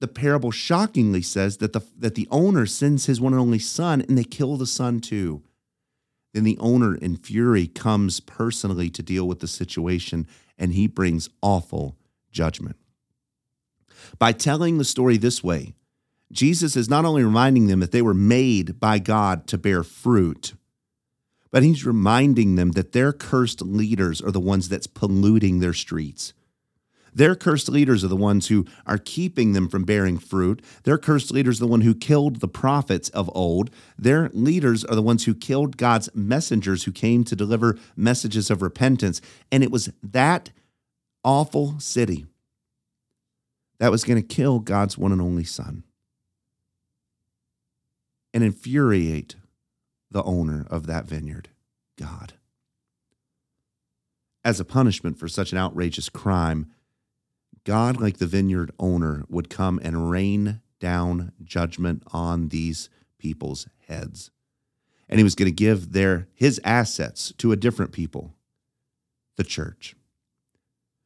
the 0.00 0.08
parable 0.08 0.50
shockingly 0.50 1.22
says 1.22 1.58
that 1.58 1.72
the, 1.72 1.82
that 1.96 2.14
the 2.14 2.26
owner 2.30 2.66
sends 2.66 3.06
his 3.06 3.20
one 3.20 3.32
and 3.32 3.40
only 3.40 3.58
son 3.58 4.00
and 4.00 4.16
they 4.16 4.24
kill 4.24 4.56
the 4.56 4.66
son 4.66 5.00
too. 5.00 5.42
Then 6.32 6.44
the 6.44 6.58
owner, 6.58 6.94
in 6.94 7.16
fury, 7.16 7.66
comes 7.66 8.20
personally 8.20 8.88
to 8.90 9.02
deal 9.02 9.26
with 9.26 9.40
the 9.40 9.48
situation 9.48 10.26
and 10.58 10.72
he 10.72 10.86
brings 10.86 11.28
awful 11.42 11.96
judgment. 12.30 12.76
By 14.18 14.32
telling 14.32 14.78
the 14.78 14.84
story 14.84 15.16
this 15.16 15.44
way, 15.44 15.74
Jesus 16.32 16.76
is 16.76 16.88
not 16.88 17.04
only 17.04 17.24
reminding 17.24 17.66
them 17.66 17.80
that 17.80 17.90
they 17.90 18.02
were 18.02 18.14
made 18.14 18.78
by 18.78 18.98
God 19.00 19.46
to 19.48 19.58
bear 19.58 19.82
fruit, 19.82 20.54
but 21.50 21.62
he's 21.64 21.84
reminding 21.84 22.54
them 22.54 22.72
that 22.72 22.92
their 22.92 23.12
cursed 23.12 23.60
leaders 23.60 24.22
are 24.22 24.30
the 24.30 24.38
ones 24.38 24.68
that's 24.68 24.86
polluting 24.86 25.58
their 25.58 25.72
streets. 25.72 26.32
Their 27.14 27.34
cursed 27.34 27.68
leaders 27.68 28.04
are 28.04 28.08
the 28.08 28.16
ones 28.16 28.48
who 28.48 28.66
are 28.86 28.98
keeping 28.98 29.52
them 29.52 29.68
from 29.68 29.84
bearing 29.84 30.18
fruit. 30.18 30.62
Their 30.84 30.98
cursed 30.98 31.32
leaders 31.32 31.60
are 31.60 31.64
the 31.64 31.70
one 31.70 31.80
who 31.80 31.94
killed 31.94 32.36
the 32.36 32.48
prophets 32.48 33.08
of 33.10 33.30
old. 33.34 33.70
Their 33.98 34.30
leaders 34.32 34.84
are 34.84 34.94
the 34.94 35.02
ones 35.02 35.24
who 35.24 35.34
killed 35.34 35.76
God's 35.76 36.08
messengers 36.14 36.84
who 36.84 36.92
came 36.92 37.24
to 37.24 37.36
deliver 37.36 37.78
messages 37.96 38.50
of 38.50 38.62
repentance. 38.62 39.20
And 39.50 39.62
it 39.62 39.70
was 39.70 39.90
that 40.02 40.50
awful 41.24 41.78
city 41.80 42.26
that 43.78 43.90
was 43.90 44.04
going 44.04 44.20
to 44.20 44.26
kill 44.26 44.58
God's 44.58 44.96
one 44.96 45.12
and 45.12 45.22
only 45.22 45.44
son 45.44 45.84
and 48.32 48.44
infuriate 48.44 49.36
the 50.10 50.22
owner 50.22 50.66
of 50.70 50.86
that 50.86 51.06
vineyard, 51.06 51.48
God. 51.98 52.34
As 54.44 54.60
a 54.60 54.64
punishment 54.64 55.18
for 55.18 55.28
such 55.28 55.52
an 55.52 55.58
outrageous 55.58 56.08
crime, 56.08 56.70
God, 57.64 58.00
like 58.00 58.18
the 58.18 58.26
vineyard 58.26 58.72
owner, 58.78 59.24
would 59.28 59.50
come 59.50 59.80
and 59.82 60.10
rain 60.10 60.60
down 60.78 61.32
judgment 61.44 62.02
on 62.12 62.48
these 62.48 62.88
people's 63.18 63.68
heads. 63.86 64.30
And 65.08 65.18
he 65.18 65.24
was 65.24 65.34
going 65.34 65.50
to 65.50 65.52
give 65.52 65.92
their 65.92 66.28
his 66.34 66.60
assets 66.64 67.32
to 67.38 67.52
a 67.52 67.56
different 67.56 67.92
people, 67.92 68.34
the 69.36 69.44
church. 69.44 69.94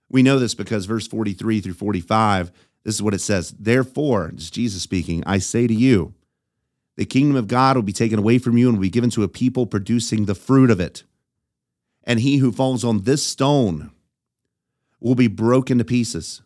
We 0.08 0.22
know 0.22 0.38
this 0.38 0.54
because 0.54 0.86
verse 0.86 1.06
43 1.08 1.60
through 1.60 1.74
45, 1.74 2.52
this 2.84 2.94
is 2.94 3.02
what 3.02 3.14
it 3.14 3.20
says. 3.20 3.54
Therefore, 3.58 4.32
is 4.36 4.50
Jesus 4.50 4.82
speaking, 4.82 5.24
I 5.26 5.38
say 5.38 5.66
to 5.66 5.74
you, 5.74 6.14
the 6.96 7.06
kingdom 7.06 7.36
of 7.36 7.48
God 7.48 7.76
will 7.76 7.82
be 7.82 7.92
taken 7.92 8.18
away 8.18 8.38
from 8.38 8.56
you 8.56 8.68
and 8.68 8.78
will 8.78 8.82
be 8.82 8.90
given 8.90 9.10
to 9.10 9.24
a 9.24 9.28
people 9.28 9.66
producing 9.66 10.26
the 10.26 10.34
fruit 10.34 10.70
of 10.70 10.78
it. 10.78 11.02
And 12.04 12.20
he 12.20 12.36
who 12.36 12.52
falls 12.52 12.84
on 12.84 13.02
this 13.02 13.24
stone 13.24 13.90
will 15.04 15.14
be 15.14 15.28
broken 15.28 15.76
to 15.76 15.84
pieces. 15.84 16.40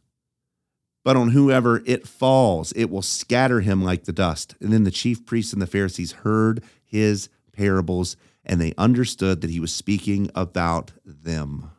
But 1.04 1.16
on 1.16 1.30
whoever 1.30 1.80
it 1.86 2.08
falls, 2.08 2.72
it 2.72 2.90
will 2.90 3.02
scatter 3.02 3.60
him 3.60 3.84
like 3.84 4.04
the 4.04 4.12
dust. 4.12 4.56
And 4.60 4.72
then 4.72 4.82
the 4.82 4.90
chief 4.90 5.24
priests 5.24 5.52
and 5.52 5.62
the 5.62 5.66
Pharisees 5.66 6.10
heard 6.10 6.62
his 6.84 7.28
parables, 7.52 8.16
and 8.44 8.60
they 8.60 8.74
understood 8.76 9.40
that 9.40 9.50
he 9.50 9.60
was 9.60 9.72
speaking 9.72 10.28
about 10.34 10.90
them. 11.04 11.70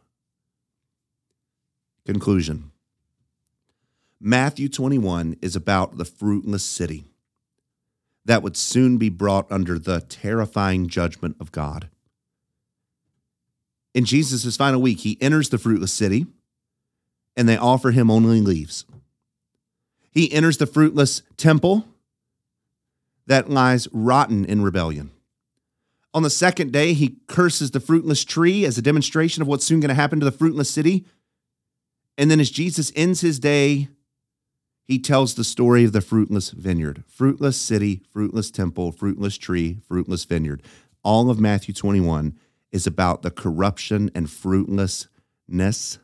Conclusion 2.06 2.72
Matthew 4.22 4.70
21 4.70 5.36
is 5.42 5.58
about 5.58 5.98
the 5.98 6.06
fruitless 6.06 6.64
city 6.64 7.04
that 8.24 8.42
would 8.42 8.56
soon 8.56 8.98
be 8.98 9.10
brought 9.10 9.52
under 9.52 9.78
the 9.78 10.00
terrifying 10.00 10.88
judgment 10.88 11.36
of 11.42 11.52
God. 11.52 11.90
In 13.94 14.06
Jesus' 14.06 14.56
final 14.56 14.82
week, 14.82 15.00
he 15.00 15.18
enters 15.20 15.50
the 15.50 15.58
fruitless 15.58 15.92
city 15.92 16.26
and 17.40 17.48
they 17.48 17.56
offer 17.56 17.92
him 17.92 18.12
only 18.12 18.42
leaves. 18.42 18.84
He 20.12 20.30
enters 20.34 20.58
the 20.58 20.68
fruitless 20.68 21.22
temple 21.38 21.88
that 23.28 23.50
lies 23.50 23.88
rotten 23.94 24.44
in 24.44 24.62
rebellion. 24.62 25.12
On 26.14 26.22
the 26.22 26.30
second 26.30 26.74
day, 26.74 26.92
he 26.92 27.16
curses 27.28 27.72
the 27.72 27.80
fruitless 27.80 28.26
tree 28.26 28.66
as 28.66 28.78
a 28.78 28.82
demonstration 28.82 29.42
of 29.42 29.48
what's 29.48 29.64
soon 29.64 29.80
going 29.80 29.88
to 29.88 29.96
happen 29.96 30.20
to 30.20 30.26
the 30.26 30.34
fruitless 30.34 30.70
city. 30.70 31.06
And 32.18 32.30
then, 32.30 32.42
as 32.42 32.52
Jesus 32.52 32.92
ends 32.94 33.22
his 33.22 33.40
day, 33.40 33.88
he 34.84 35.00
tells 35.00 35.36
the 35.36 35.46
story 35.46 35.86
of 35.86 35.94
the 35.94 36.02
fruitless 36.02 36.50
vineyard 36.50 37.06
fruitless 37.08 37.56
city, 37.56 38.02
fruitless 38.12 38.52
temple, 38.52 38.92
fruitless 38.92 39.38
tree, 39.38 39.78
fruitless 39.88 40.26
vineyard. 40.26 40.62
All 41.06 41.30
of 41.30 41.40
Matthew 41.40 41.74
21 41.74 42.38
is 42.74 42.86
about 42.86 43.22
the 43.22 43.32
corruption 43.32 44.12
and 44.14 44.30
fruitlessness 44.30 46.00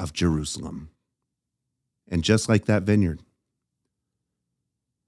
of 0.00 0.12
Jerusalem. 0.12 0.90
And 2.08 2.24
just 2.24 2.48
like 2.48 2.64
that 2.64 2.82
vineyard, 2.82 3.22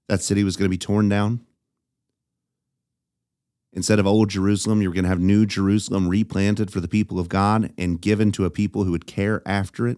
that 0.07 0.21
city 0.21 0.43
was 0.43 0.55
going 0.55 0.67
to 0.67 0.73
be 0.73 0.77
torn 0.77 1.09
down. 1.09 1.41
Instead 3.73 3.97
of 3.97 4.05
old 4.05 4.29
Jerusalem, 4.29 4.81
you 4.81 4.89
were 4.89 4.93
going 4.93 5.03
to 5.03 5.09
have 5.09 5.19
new 5.19 5.47
Jerusalem 5.47 6.07
replanted 6.07 6.71
for 6.71 6.79
the 6.79 6.87
people 6.87 7.19
of 7.19 7.27
God 7.27 7.73
and 7.75 7.99
given 7.99 8.31
to 8.33 8.45
a 8.45 8.51
people 8.51 8.83
who 8.83 8.91
would 8.91 9.07
care 9.07 9.41
after 9.47 9.87
it. 9.87 9.97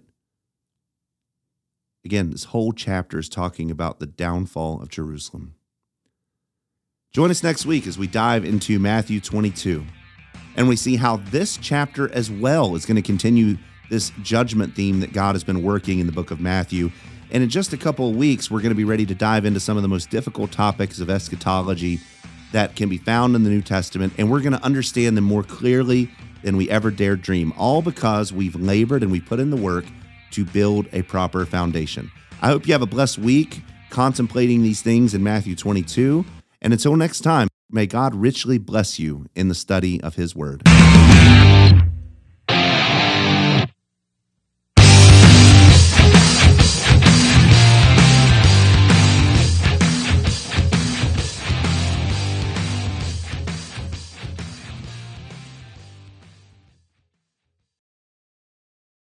Again, 2.05 2.29
this 2.29 2.45
whole 2.45 2.71
chapter 2.71 3.19
is 3.19 3.27
talking 3.27 3.69
about 3.69 3.99
the 3.99 4.05
downfall 4.05 4.81
of 4.81 4.89
Jerusalem. 4.89 5.55
Join 7.11 7.31
us 7.31 7.43
next 7.43 7.65
week 7.65 7.85
as 7.85 7.97
we 7.97 8.07
dive 8.07 8.45
into 8.45 8.79
Matthew 8.79 9.19
22 9.19 9.85
and 10.55 10.67
we 10.67 10.75
see 10.75 10.95
how 10.95 11.17
this 11.17 11.57
chapter 11.57 12.11
as 12.13 12.31
well 12.31 12.75
is 12.75 12.85
going 12.85 12.95
to 12.95 13.01
continue 13.01 13.57
this 13.89 14.11
judgment 14.21 14.75
theme 14.75 14.99
that 14.99 15.13
God 15.13 15.35
has 15.35 15.43
been 15.43 15.63
working 15.63 15.99
in 15.99 16.05
the 16.05 16.11
book 16.11 16.31
of 16.31 16.39
Matthew. 16.39 16.91
And 17.31 17.43
in 17.43 17.49
just 17.49 17.73
a 17.73 17.77
couple 17.77 18.09
of 18.09 18.15
weeks, 18.15 18.49
we're 18.49 18.61
going 18.61 18.69
to 18.69 18.75
be 18.75 18.83
ready 18.83 19.05
to 19.05 19.15
dive 19.15 19.45
into 19.45 19.59
some 19.59 19.77
of 19.77 19.83
the 19.83 19.89
most 19.89 20.09
difficult 20.09 20.51
topics 20.51 20.99
of 20.99 21.09
eschatology 21.09 21.99
that 22.51 22.75
can 22.75 22.87
be 22.87 22.97
found 22.97 23.35
in 23.35 23.43
the 23.43 23.49
New 23.49 23.61
Testament. 23.61 24.13
And 24.17 24.31
we're 24.31 24.41
going 24.41 24.53
to 24.53 24.63
understand 24.63 25.17
them 25.17 25.25
more 25.25 25.43
clearly 25.43 26.09
than 26.43 26.57
we 26.57 26.69
ever 26.69 26.91
dared 26.91 27.21
dream, 27.21 27.53
all 27.57 27.81
because 27.81 28.31
we've 28.31 28.55
labored 28.55 29.03
and 29.03 29.11
we 29.11 29.19
put 29.19 29.39
in 29.39 29.49
the 29.49 29.57
work 29.57 29.85
to 30.31 30.45
build 30.45 30.87
a 30.93 31.01
proper 31.01 31.45
foundation. 31.45 32.11
I 32.41 32.47
hope 32.47 32.67
you 32.67 32.73
have 32.73 32.81
a 32.81 32.87
blessed 32.87 33.17
week 33.17 33.61
contemplating 33.89 34.61
these 34.61 34.81
things 34.81 35.13
in 35.13 35.23
Matthew 35.23 35.55
22. 35.55 36.25
And 36.61 36.73
until 36.73 36.95
next 36.95 37.21
time, 37.21 37.47
may 37.71 37.87
God 37.87 38.13
richly 38.13 38.57
bless 38.57 38.99
you 38.99 39.25
in 39.35 39.47
the 39.47 39.55
study 39.55 40.01
of 40.01 40.15
His 40.15 40.35
Word. 40.35 40.61